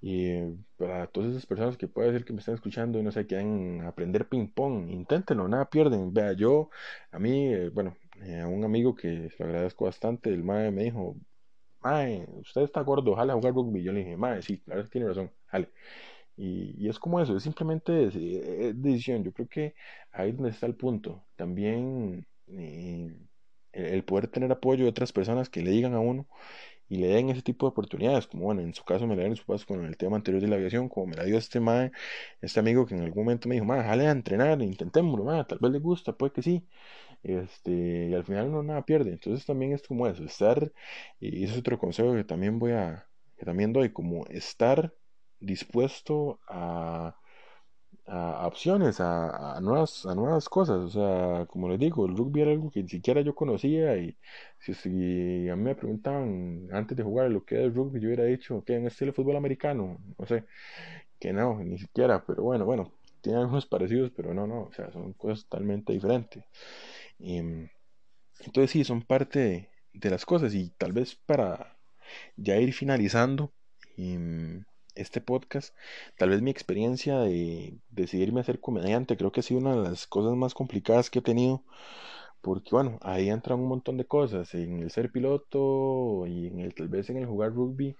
Y 0.00 0.26
eh, 0.28 0.54
para 0.76 1.06
todas 1.06 1.30
esas 1.30 1.46
personas 1.46 1.76
que 1.78 1.88
puede 1.88 2.12
ser 2.12 2.24
que 2.24 2.32
me 2.34 2.40
estén 2.40 2.54
escuchando 2.54 2.98
y 2.98 3.02
no 3.02 3.10
sé, 3.12 3.26
quieren 3.26 3.82
aprender 3.86 4.28
ping 4.28 4.48
pong, 4.48 4.90
inténtenlo, 4.90 5.48
nada 5.48 5.70
pierden. 5.70 6.12
Vea, 6.12 6.34
yo, 6.34 6.70
a 7.10 7.18
mí, 7.18 7.54
eh, 7.54 7.70
bueno, 7.70 7.96
eh, 8.22 8.40
a 8.40 8.46
un 8.48 8.64
amigo 8.64 8.94
que 8.94 9.30
se 9.30 9.42
lo 9.42 9.46
agradezco 9.46 9.86
bastante, 9.86 10.30
el 10.30 10.44
mae 10.44 10.70
me 10.70 10.84
dijo, 10.84 11.16
mae, 11.80 12.26
usted 12.40 12.62
está 12.62 12.82
gordo, 12.82 13.12
ojalá 13.12 13.34
jugar 13.34 13.54
rugby. 13.54 13.82
Yo 13.82 13.92
le 13.92 14.00
dije, 14.00 14.16
mae, 14.16 14.42
sí, 14.42 14.60
claro, 14.60 14.86
tiene 14.88 15.08
razón, 15.08 15.32
jale. 15.46 15.70
Y, 16.36 16.74
y, 16.84 16.88
es 16.88 16.98
como 16.98 17.20
eso, 17.20 17.36
es 17.36 17.42
simplemente 17.44 17.92
decisión. 17.92 19.24
Yo 19.24 19.32
creo 19.32 19.48
que 19.48 19.74
ahí 20.12 20.30
es 20.30 20.36
donde 20.36 20.50
está 20.50 20.66
el 20.66 20.76
punto. 20.76 21.24
También 21.36 22.26
el 23.72 24.04
poder 24.04 24.28
tener 24.28 24.50
apoyo 24.52 24.84
de 24.84 24.90
otras 24.90 25.12
personas 25.12 25.48
que 25.48 25.62
le 25.62 25.70
digan 25.70 25.94
a 25.94 26.00
uno 26.00 26.26
y 26.88 26.98
le 26.98 27.08
den 27.08 27.30
ese 27.30 27.42
tipo 27.42 27.66
de 27.66 27.70
oportunidades, 27.70 28.26
como 28.26 28.44
bueno, 28.44 28.62
en 28.62 28.74
su 28.74 28.84
caso 28.84 29.06
me 29.06 29.14
la 29.16 29.22
dieron 29.22 29.36
su 29.36 29.44
paso 29.44 29.66
con 29.66 29.84
el 29.84 29.96
tema 29.96 30.16
anterior 30.16 30.42
de 30.42 30.48
la 30.48 30.56
aviación, 30.56 30.88
como 30.88 31.06
me 31.06 31.16
la 31.16 31.24
dio 31.24 31.38
este 31.38 31.60
mae, 31.60 31.92
este 32.40 32.60
amigo 32.60 32.86
que 32.86 32.94
en 32.94 33.02
algún 33.02 33.24
momento 33.24 33.48
me 33.48 33.54
dijo, 33.56 33.64
mae, 33.66 33.82
jale 33.82 34.06
a 34.06 34.10
entrenar, 34.12 34.60
intentémoslo, 34.62 35.44
tal 35.46 35.58
vez 35.60 35.72
le 35.72 35.78
gusta, 35.78 36.12
puede 36.16 36.32
que 36.32 36.42
sí, 36.42 36.66
este, 37.22 38.08
y 38.10 38.14
al 38.14 38.24
final 38.24 38.50
no 38.52 38.62
nada 38.62 38.84
pierde, 38.84 39.12
entonces 39.12 39.46
también 39.46 39.72
es 39.72 39.82
como 39.82 40.06
eso, 40.06 40.24
estar, 40.24 40.72
y 41.20 41.44
ese 41.44 41.54
es 41.54 41.58
otro 41.60 41.78
consejo 41.78 42.14
que 42.14 42.24
también 42.24 42.58
voy 42.58 42.72
a, 42.72 43.08
que 43.36 43.44
también 43.46 43.72
doy, 43.72 43.92
como 43.92 44.26
estar 44.26 44.94
dispuesto 45.40 46.40
a 46.48 47.16
a, 48.06 48.46
opciones, 48.46 49.00
a, 49.00 49.58
nuevas, 49.60 50.06
a 50.06 50.14
nuevas 50.14 50.48
cosas. 50.48 50.76
O 50.78 50.90
sea, 50.90 51.46
como 51.46 51.68
les 51.68 51.78
digo, 51.78 52.06
el 52.06 52.16
rugby 52.16 52.42
era 52.42 52.52
algo 52.52 52.70
que 52.70 52.82
ni 52.82 52.88
siquiera 52.88 53.20
yo 53.22 53.34
conocía 53.34 53.96
y 53.96 54.16
si, 54.60 55.48
a 55.48 55.56
mí 55.56 55.62
me 55.62 55.74
preguntaban 55.74 56.68
antes 56.72 56.96
de 56.96 57.02
jugar 57.02 57.30
lo 57.30 57.44
que 57.44 57.56
es 57.56 57.62
el 57.62 57.74
rugby, 57.74 58.00
yo 58.00 58.08
hubiera 58.08 58.24
dicho 58.24 58.62
que 58.64 58.76
en 58.76 58.86
estilo 58.86 59.12
fútbol 59.12 59.36
americano, 59.36 59.98
no 60.18 60.26
sé, 60.26 60.44
que 61.20 61.32
no, 61.32 61.58
ni 61.62 61.78
siquiera, 61.78 62.24
pero 62.26 62.42
bueno, 62.42 62.64
bueno, 62.64 62.92
tienen 63.20 63.42
algunos 63.42 63.66
parecidos, 63.66 64.12
pero 64.16 64.34
no, 64.34 64.46
no, 64.46 64.62
o 64.64 64.72
sea, 64.72 64.90
son 64.92 65.12
cosas 65.14 65.44
totalmente 65.46 65.92
diferentes. 65.92 66.44
Y, 67.18 67.38
entonces 68.40 68.70
sí, 68.70 68.84
son 68.84 69.02
parte 69.02 69.70
de, 69.92 70.10
las 70.10 70.26
cosas 70.26 70.54
y 70.54 70.70
tal 70.70 70.92
vez 70.92 71.14
para 71.14 71.78
ya 72.36 72.56
ir 72.58 72.72
finalizando. 72.74 73.52
Y, 73.96 74.16
este 74.94 75.20
podcast, 75.20 75.74
tal 76.18 76.30
vez 76.30 76.42
mi 76.42 76.50
experiencia 76.50 77.18
de 77.20 77.78
decidirme 77.90 78.40
a 78.40 78.44
ser 78.44 78.60
comediante, 78.60 79.16
creo 79.16 79.32
que 79.32 79.40
ha 79.40 79.42
sido 79.42 79.60
una 79.60 79.74
de 79.76 79.82
las 79.82 80.06
cosas 80.06 80.36
más 80.36 80.54
complicadas 80.54 81.10
que 81.10 81.20
he 81.20 81.22
tenido, 81.22 81.64
porque 82.40 82.70
bueno, 82.72 82.98
ahí 83.02 83.30
entran 83.30 83.60
un 83.60 83.68
montón 83.68 83.96
de 83.96 84.06
cosas, 84.06 84.54
en 84.54 84.80
el 84.80 84.90
ser 84.90 85.10
piloto 85.10 86.26
y 86.26 86.48
en 86.48 86.60
el 86.60 86.74
tal 86.74 86.88
vez 86.88 87.10
en 87.10 87.18
el 87.18 87.26
jugar 87.26 87.52
rugby, 87.52 87.96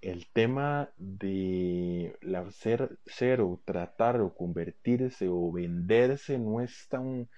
el 0.00 0.28
tema 0.32 0.90
de 0.96 2.16
la 2.20 2.50
ser, 2.52 2.98
ser 3.06 3.40
o 3.40 3.60
tratar 3.64 4.20
o 4.20 4.34
convertirse 4.34 5.28
o 5.28 5.50
venderse 5.50 6.38
no 6.38 6.60
es 6.60 6.86
tan 6.88 7.28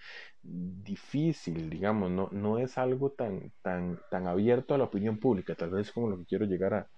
difícil, 0.42 1.70
digamos, 1.70 2.11
no, 2.11 2.29
no 2.33 2.59
es 2.59 2.79
algo 2.79 3.11
tan, 3.11 3.53
tan, 3.62 3.99
tan 4.11 4.27
abierto 4.27 4.75
a 4.75 4.79
la 4.79 4.85
opinión 4.85 5.18
pública, 5.18 5.55
tal 5.55 5.70
vez 5.70 5.92
como 5.92 6.11
lo 6.11 6.18
que 6.18 6.27
quiero 6.27 6.46
llegar 6.46 6.75
a, 6.75 6.88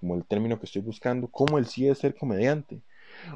como 0.00 0.16
el 0.16 0.24
término 0.24 0.58
que 0.58 0.66
estoy 0.66 0.82
buscando, 0.82 1.28
como 1.28 1.58
el 1.58 1.66
sí 1.66 1.88
es 1.88 1.98
ser 1.98 2.14
comediante. 2.14 2.82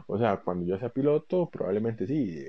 O 0.07 0.19
sea, 0.19 0.39
cuando 0.39 0.67
yo 0.67 0.79
sea 0.79 0.89
piloto, 0.89 1.51
probablemente 1.51 2.07
sí, 2.07 2.45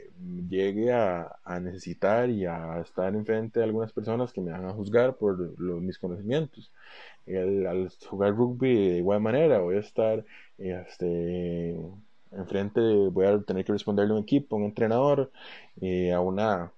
llegue 0.50 0.94
a, 0.94 1.40
necesitar 1.62 2.30
y 2.30 2.46
a 2.46 2.80
estar 2.82 3.14
enfrente 3.16 3.60
de 3.60 3.66
algunas 3.66 3.92
personas 3.94 4.32
que 4.34 4.42
me 4.42 4.52
van 4.52 4.66
a 4.66 4.74
juzgar 4.74 5.18
por 5.18 5.60
mis 5.60 6.00
conocimientos. 6.00 6.72
al 7.28 7.90
jugar 8.10 8.36
rugby 8.36 8.90
de 8.90 8.98
igual 8.98 9.22
manera, 9.22 9.60
voy 9.60 9.78
a 9.78 9.80
estar 9.80 10.26
este, 10.58 11.78
enfrente, 12.32 12.82
voy 13.10 13.26
a 13.26 13.42
tener 13.42 13.66
que 13.66 13.74
responderle 13.74 14.14
a 14.14 14.18
un 14.18 14.24
equipo, 14.24 14.56
a 14.56 14.60
un 14.60 14.66
entrenador, 14.66 15.32
eh, 15.82 16.14
a 16.14 16.22
una, 16.22 16.72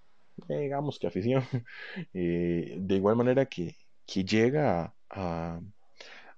eh, 0.49 0.59
digamos 0.59 0.99
que 0.99 1.07
afición. 1.07 1.43
Eh, 2.13 2.77
de 2.79 2.95
igual 2.95 3.15
manera 3.15 3.45
que, 3.45 3.75
que 4.05 4.23
llega 4.23 4.93
a, 5.09 5.59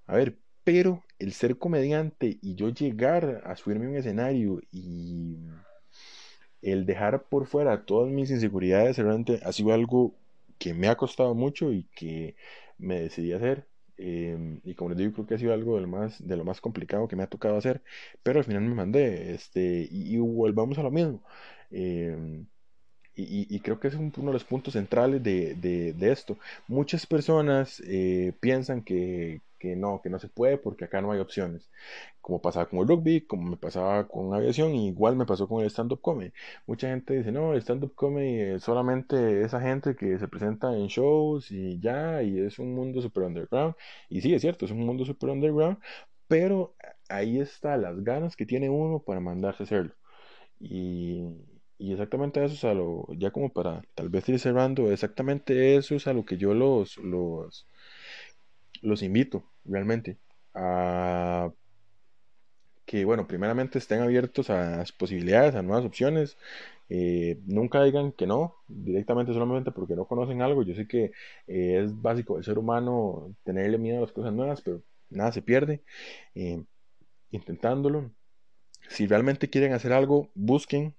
a 0.07 0.15
ver, 0.15 0.37
pero 0.71 1.03
el 1.17 1.33
ser 1.33 1.57
comediante 1.57 2.37
y 2.43 2.53
yo 2.53 2.69
llegar 2.69 3.41
a 3.43 3.55
subirme 3.55 3.87
a 3.87 3.89
un 3.89 3.95
escenario 3.95 4.61
y 4.71 5.39
el 6.61 6.85
dejar 6.85 7.23
por 7.23 7.47
fuera 7.47 7.85
todas 7.85 8.11
mis 8.11 8.29
inseguridades 8.29 8.99
realmente 8.99 9.39
ha 9.43 9.51
sido 9.51 9.73
algo 9.73 10.13
que 10.59 10.75
me 10.75 10.87
ha 10.87 10.95
costado 10.95 11.33
mucho 11.33 11.73
y 11.73 11.87
que 11.95 12.35
me 12.77 13.01
decidí 13.01 13.33
hacer. 13.33 13.65
Em, 13.97 14.61
y 14.63 14.75
como 14.75 14.91
les 14.91 14.99
digo, 14.99 15.13
creo 15.13 15.25
que 15.25 15.33
ha 15.33 15.39
sido 15.39 15.53
algo 15.53 15.75
de 15.75 15.81
lo 16.37 16.43
más, 16.45 16.61
complicado 16.61 17.07
que 17.07 17.15
me 17.15 17.23
ha 17.23 17.27
tocado 17.27 17.57
hacer, 17.57 17.81
pero 18.21 18.37
al 18.37 18.45
final 18.45 18.61
me 18.61 18.75
mandé, 18.75 19.33
este, 19.33 19.87
y, 19.89 20.17
volvamos 20.17 20.77
a 20.77 20.83
lo 20.83 20.91
mismo. 20.91 21.23
Em, 21.71 22.45
y, 23.15 23.59
creo 23.61 23.79
que 23.79 23.87
es 23.87 23.95
uno 23.95 24.11
de 24.13 24.33
los 24.33 24.43
puntos 24.43 24.73
centrales 24.73 25.23
de, 25.23 25.55
de, 25.55 26.11
esto. 26.11 26.37
Muchas 26.67 27.07
personas 27.07 27.81
eh, 27.87 28.33
piensan 28.39 28.83
que 28.83 29.41
que 29.59 29.75
no, 29.75 30.01
que 30.01 30.09
no 30.09 30.19
se 30.19 30.29
puede 30.29 30.57
porque 30.57 30.85
acá 30.85 31.01
no 31.01 31.11
hay 31.11 31.19
opciones. 31.19 31.69
Como 32.21 32.41
pasaba 32.41 32.67
con 32.69 32.79
el 32.79 32.87
rugby, 32.87 33.21
como 33.27 33.49
me 33.51 33.57
pasaba 33.57 34.07
con 34.07 34.33
aviación, 34.33 34.73
igual 34.75 35.15
me 35.15 35.25
pasó 35.25 35.47
con 35.47 35.61
el 35.63 35.69
stand-up 35.69 36.01
comedy. 36.01 36.31
Mucha 36.67 36.89
gente 36.89 37.15
dice, 37.15 37.31
no, 37.31 37.53
el 37.53 37.61
stand-up 37.61 37.93
comedy 37.95 38.41
es 38.55 38.63
solamente 38.63 39.41
esa 39.43 39.61
gente 39.61 39.95
que 39.95 40.17
se 40.19 40.27
presenta 40.27 40.73
en 40.75 40.87
shows 40.87 41.51
y 41.51 41.79
ya, 41.79 42.23
y 42.23 42.39
es 42.39 42.59
un 42.59 42.73
mundo 42.75 43.01
super 43.01 43.23
underground. 43.23 43.75
Y 44.09 44.21
sí, 44.21 44.33
es 44.33 44.41
cierto, 44.41 44.65
es 44.65 44.71
un 44.71 44.85
mundo 44.85 45.05
super 45.05 45.29
underground, 45.29 45.77
pero 46.27 46.75
ahí 47.09 47.39
está 47.39 47.77
las 47.77 48.03
ganas 48.03 48.35
que 48.35 48.45
tiene 48.45 48.69
uno 48.69 48.99
para 49.03 49.19
mandarse 49.19 49.63
a 49.63 49.65
hacerlo. 49.65 49.93
Y, 50.59 51.23
y 51.77 51.93
exactamente 51.93 52.43
eso 52.43 52.55
es 52.55 52.63
a 52.65 52.73
lo, 52.73 53.07
ya 53.17 53.31
como 53.31 53.51
para 53.53 53.81
tal 53.95 54.09
vez 54.09 54.27
ir 54.29 54.39
cerrando, 54.39 54.91
exactamente 54.91 55.75
eso 55.77 55.95
es 55.95 56.07
a 56.07 56.13
lo 56.13 56.25
que 56.25 56.37
yo 56.37 56.53
los, 56.53 56.97
los, 56.97 57.67
los 58.81 59.03
invito 59.03 59.43
realmente 59.65 60.17
a 60.53 61.51
que, 62.89 63.05
bueno, 63.05 63.27
primeramente 63.27 63.77
estén 63.77 64.01
abiertos 64.01 64.49
a 64.49 64.77
las 64.77 64.91
posibilidades, 64.91 65.53
a 65.53 65.61
nuevas 65.61 65.85
opciones. 65.85 66.37
Eh, 66.89 67.37
nunca 67.45 67.83
digan 67.83 68.11
que 68.11 68.25
no, 68.25 68.55
directamente 68.67 69.31
solamente 69.31 69.71
porque 69.71 69.95
no 69.95 70.05
conocen 70.05 70.41
algo. 70.41 70.63
Yo 70.63 70.73
sé 70.73 70.87
que 70.87 71.11
eh, 71.45 71.81
es 71.83 72.01
básico 72.01 72.35
del 72.35 72.43
ser 72.45 72.57
humano 72.57 73.35
tenerle 73.43 73.77
miedo 73.77 73.99
a 73.99 74.01
las 74.01 74.11
cosas 74.11 74.33
nuevas, 74.33 74.61
pero 74.61 74.81
nada 75.11 75.31
se 75.31 75.43
pierde 75.43 75.83
eh, 76.33 76.63
intentándolo. 77.31 78.11
Si 78.89 79.07
realmente 79.07 79.49
quieren 79.51 79.73
hacer 79.73 79.93
algo, 79.93 80.29
busquen. 80.33 80.95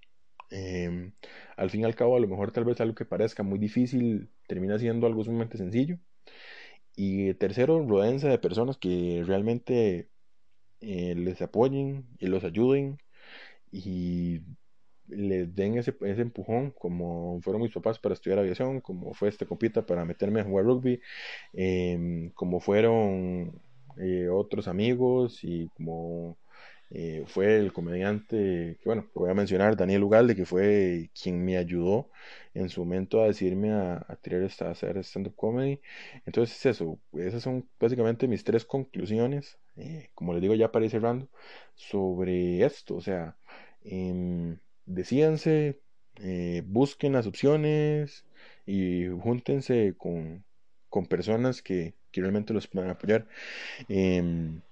al 1.56 1.70
fin 1.70 1.80
y 1.82 1.84
al 1.84 1.96
cabo, 1.96 2.16
a 2.16 2.20
lo 2.20 2.28
mejor 2.28 2.52
tal 2.52 2.64
vez 2.64 2.80
algo 2.80 2.94
que 2.94 3.04
parezca 3.04 3.42
muy 3.42 3.58
difícil 3.58 4.28
termina 4.46 4.78
siendo 4.78 5.08
algo 5.08 5.24
sumamente 5.24 5.58
sencillo. 5.58 5.98
Y 7.02 7.32
tercero, 7.34 7.82
rodense 7.88 8.28
de 8.28 8.38
personas 8.38 8.76
que 8.76 9.22
realmente 9.26 10.10
eh, 10.82 11.14
les 11.16 11.40
apoyen 11.40 12.06
y 12.18 12.26
los 12.26 12.44
ayuden 12.44 12.98
y 13.72 14.42
les 15.08 15.54
den 15.54 15.78
ese, 15.78 15.96
ese, 16.02 16.20
empujón, 16.20 16.72
como 16.72 17.40
fueron 17.40 17.62
mis 17.62 17.72
papás 17.72 17.98
para 17.98 18.12
estudiar 18.12 18.38
aviación, 18.40 18.82
como 18.82 19.14
fue 19.14 19.30
este 19.30 19.46
compita 19.46 19.86
para 19.86 20.04
meterme 20.04 20.40
a 20.42 20.44
jugar 20.44 20.66
rugby, 20.66 21.00
em, 21.54 22.30
como 22.32 22.60
fueron 22.60 23.62
eh, 23.98 24.28
otros 24.28 24.68
amigos 24.68 25.42
y 25.42 25.68
como 25.68 26.36
eh, 26.90 27.24
fue 27.26 27.56
el 27.58 27.72
comediante, 27.72 28.78
que 28.80 28.84
bueno, 28.84 29.08
voy 29.14 29.30
a 29.30 29.34
mencionar, 29.34 29.76
Daniel 29.76 30.04
Ugalde, 30.04 30.34
que 30.36 30.44
fue 30.44 31.10
quien 31.20 31.44
me 31.44 31.56
ayudó 31.56 32.10
en 32.54 32.68
su 32.68 32.80
momento 32.80 33.22
a 33.22 33.26
decirme 33.26 33.72
a, 33.72 34.04
a 34.08 34.16
tirar 34.16 34.42
esta, 34.42 34.68
a 34.68 34.70
hacer 34.72 34.98
stand-up 34.98 35.34
comedy. 35.36 35.80
Entonces, 36.26 36.64
eso, 36.66 36.98
esas 37.14 37.42
son 37.42 37.68
básicamente 37.78 38.28
mis 38.28 38.44
tres 38.44 38.64
conclusiones, 38.64 39.58
eh, 39.76 40.10
como 40.14 40.32
les 40.32 40.42
digo 40.42 40.54
ya 40.54 40.72
para 40.72 40.84
ir 40.84 40.90
cerrando, 40.90 41.28
sobre 41.74 42.64
esto. 42.64 42.96
O 42.96 43.00
sea, 43.00 43.36
eh, 43.84 44.56
decídanse, 44.86 45.80
eh, 46.16 46.62
busquen 46.66 47.12
las 47.12 47.26
opciones 47.26 48.26
y 48.66 49.06
júntense 49.08 49.94
con, 49.96 50.44
con 50.88 51.06
personas 51.06 51.62
que, 51.62 51.94
que 52.10 52.20
realmente 52.20 52.52
los 52.52 52.66
puedan 52.66 52.90
apoyar. 52.90 53.26
Em, 53.88 54.62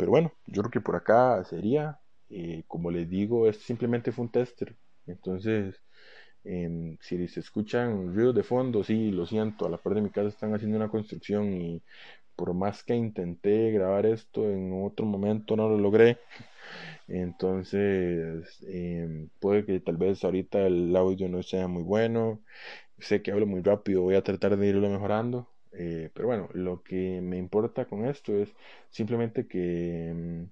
pero 0.00 0.12
bueno, 0.12 0.32
yo 0.48 0.62
creo 0.62 0.72
que 0.72 0.82
por 0.82 0.96
acá 0.96 1.44
sería, 1.44 2.00
eh, 2.30 2.64
como 2.68 2.90
les 2.92 3.08
digo, 3.10 3.48
esto 3.48 3.64
simplemente 3.64 4.12
fue 4.12 4.24
un 4.26 4.32
tester. 4.32 4.76
Entonces, 5.06 5.82
em, 6.44 6.98
si 7.02 7.28
se 7.28 7.40
escuchan 7.40 8.14
ruidos 8.14 8.34
de 8.36 8.44
fondo, 8.44 8.84
sí, 8.84 9.12
lo 9.12 9.26
siento, 9.26 9.66
a 9.66 9.70
la 9.70 9.78
par 9.78 9.94
de 9.94 10.02
mi 10.02 10.10
casa 10.10 10.28
están 10.30 10.54
haciendo 10.54 10.76
una 10.78 10.90
construcción 10.90 11.52
y 11.54 11.82
por 12.36 12.54
más 12.54 12.84
que 12.84 12.94
intenté 12.96 13.72
grabar 13.72 14.06
esto 14.06 14.50
en 14.50 14.72
otro 14.86 15.06
momento 15.06 15.56
no 15.56 15.68
lo 15.70 15.78
logré. 15.78 16.18
Entonces, 17.08 18.58
em, 18.68 19.30
puede 19.40 19.66
que 19.66 19.80
tal 19.80 19.98
vez 19.98 20.24
ahorita 20.24 20.66
el 20.66 20.96
audio 20.96 21.28
no 21.30 21.42
sea 21.44 21.68
muy 21.68 21.82
bueno. 21.84 22.42
Sé 23.00 23.22
que 23.22 23.32
hablo 23.32 23.46
muy 23.48 23.62
rápido, 23.62 24.02
voy 24.04 24.16
a 24.16 24.24
tratar 24.24 24.56
de 24.58 24.68
irlo 24.68 24.90
mejorando. 24.90 25.49
Eh, 25.72 26.10
pero 26.14 26.26
bueno, 26.28 26.48
lo 26.54 26.82
que 26.82 27.20
me 27.22 27.36
importa 27.38 27.86
con 27.86 28.04
esto 28.06 28.34
es 28.34 28.54
simplemente 28.90 29.46
que, 29.46 30.12
mm, 30.14 30.44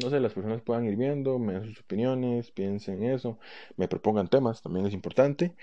no 0.00 0.10
sé, 0.10 0.20
las 0.20 0.34
personas 0.34 0.62
puedan 0.62 0.86
ir 0.86 0.96
viendo, 0.96 1.38
me 1.38 1.54
den 1.54 1.66
sus 1.66 1.80
opiniones, 1.82 2.50
piensen 2.50 3.02
en 3.04 3.12
eso, 3.14 3.38
me 3.76 3.88
propongan 3.88 4.28
temas, 4.28 4.62
también 4.62 4.86
es 4.86 4.94
importante. 4.94 5.54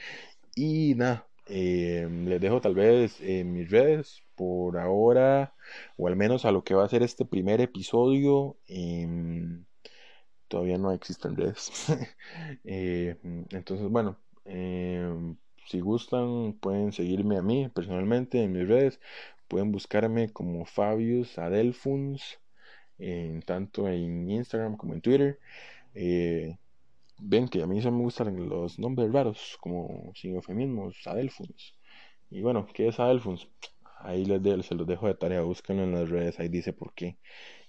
Y 0.56 0.96
nada, 0.96 1.28
eh, 1.48 2.08
les 2.26 2.42
dejo 2.42 2.62
tal 2.62 2.76
vez 2.76 3.22
en 3.22 3.54
mis 3.54 3.70
redes 3.72 4.24
por 4.36 4.78
ahora, 4.80 5.56
o 5.98 6.08
al 6.08 6.16
menos 6.18 6.46
a 6.46 6.52
lo 6.52 6.64
que 6.64 6.76
va 6.76 6.86
a 6.86 6.90
ser 6.90 7.04
este 7.04 7.26
primer 7.26 7.62
episodio. 7.62 8.58
Em, 8.68 9.66
todavía 10.48 10.78
no 10.78 10.92
existen 10.92 11.36
redes. 11.36 11.72
Eh, 12.66 13.18
entonces, 13.52 13.90
bueno, 13.90 14.18
em, 14.46 15.36
si 15.68 15.80
gustan, 15.80 16.54
pueden 16.54 16.92
seguirme 16.92 17.38
a 17.38 17.42
mí 17.42 17.70
personalmente 17.70 18.44
en 18.44 18.52
mis 18.54 18.68
redes. 18.68 19.00
Pueden 19.48 19.72
buscarme 19.72 20.32
como 20.32 20.66
Fabius 20.66 21.38
Adelfuns, 21.38 22.40
en, 22.98 23.42
tanto 23.42 23.88
en 23.88 24.30
Instagram 24.30 24.78
como 24.78 24.94
en 24.94 25.02
Twitter. 25.02 25.40
Eh, 25.94 26.58
ven 27.20 27.48
que 27.48 27.64
a 27.64 27.68
mí 27.68 27.80
eso 27.80 27.92
me 27.92 28.04
gustan 28.04 28.50
los 28.50 28.80
nombres 28.80 29.12
raros, 29.12 29.58
como 29.62 30.12
sin 30.16 30.36
eufemismos, 30.36 31.06
Adelfuns. 31.08 31.76
Y 32.30 32.42
bueno, 32.42 32.68
¿qué 32.74 32.88
es 32.88 33.00
Adelfuns? 33.00 33.48
Ahí 34.00 34.26
les 34.26 34.66
se 34.66 34.76
los 34.76 34.88
dejo 34.88 35.08
de 35.08 35.16
tarea, 35.16 35.42
búsquenlo 35.42 35.84
en 35.84 35.94
las 35.94 36.10
redes, 36.10 36.40
ahí 36.40 36.50
dice 36.50 36.74
por 36.74 36.94
qué 36.94 37.18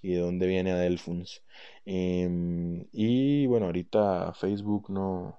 y 0.02 0.14
de 0.14 0.18
dónde 0.20 0.46
viene 0.46 0.72
Adelfuns. 0.72 1.42
Em, 1.86 2.86
y 2.92 3.46
bueno, 3.46 3.66
ahorita 3.66 4.34
Facebook 4.34 4.90
no, 4.90 5.38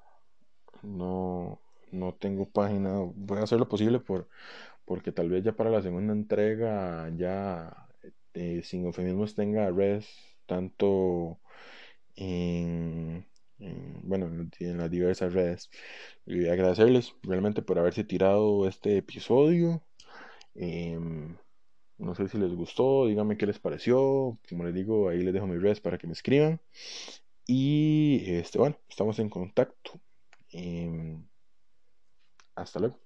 no, 0.84 1.60
no 1.94 2.14
tengo 2.16 2.50
página, 2.50 3.00
voy 3.16 3.40
a 3.40 3.44
hacer 3.44 3.60
lo 3.60 3.70
posible 3.70 4.00
por, 4.00 4.28
porque 4.86 5.12
tal 5.12 5.30
vez 5.30 5.44
ya 5.44 5.54
para 5.56 5.70
la 5.70 5.82
segunda 5.82 6.14
entrega 6.14 7.10
ya 7.16 7.88
eh, 8.34 8.62
sin 8.64 8.86
eufemismos 8.86 9.36
tenga 9.36 9.70
redes 9.72 10.08
tanto 10.46 11.40
en, 12.16 13.26
bueno 14.04 14.28
en 14.60 14.78
las 14.78 14.92
diversas 14.92 15.34
redes. 15.34 15.70
Y 16.26 16.48
agradecerles 16.48 17.14
realmente 17.24 17.62
por 17.62 17.80
haberse 17.80 18.04
tirado 18.04 18.68
este 18.68 18.98
episodio. 18.98 19.84
Em, 20.56 21.38
no 21.98 22.16
sé 22.16 22.28
si 22.28 22.38
les 22.38 22.54
gustó 22.54 23.08
díganme 23.08 23.38
qué 23.38 23.46
les 23.46 23.60
pareció. 23.60 24.40
Como 24.50 24.64
les 24.66 24.74
digo 24.74 25.10
ahí 25.10 25.24
les 25.24 25.34
dejo 25.34 25.48
mis 25.48 25.62
redes 25.62 25.82
para 25.82 25.98
que 25.98 26.08
me 26.08 26.14
escriban. 26.14 26.60
Y 27.48 28.24
este 28.32 28.58
bueno 28.60 28.78
estamos 28.90 29.20
en 29.20 29.30
contacto. 29.30 30.00
Em, 30.52 31.26
hasta 32.56 32.80
luego. 32.80 33.00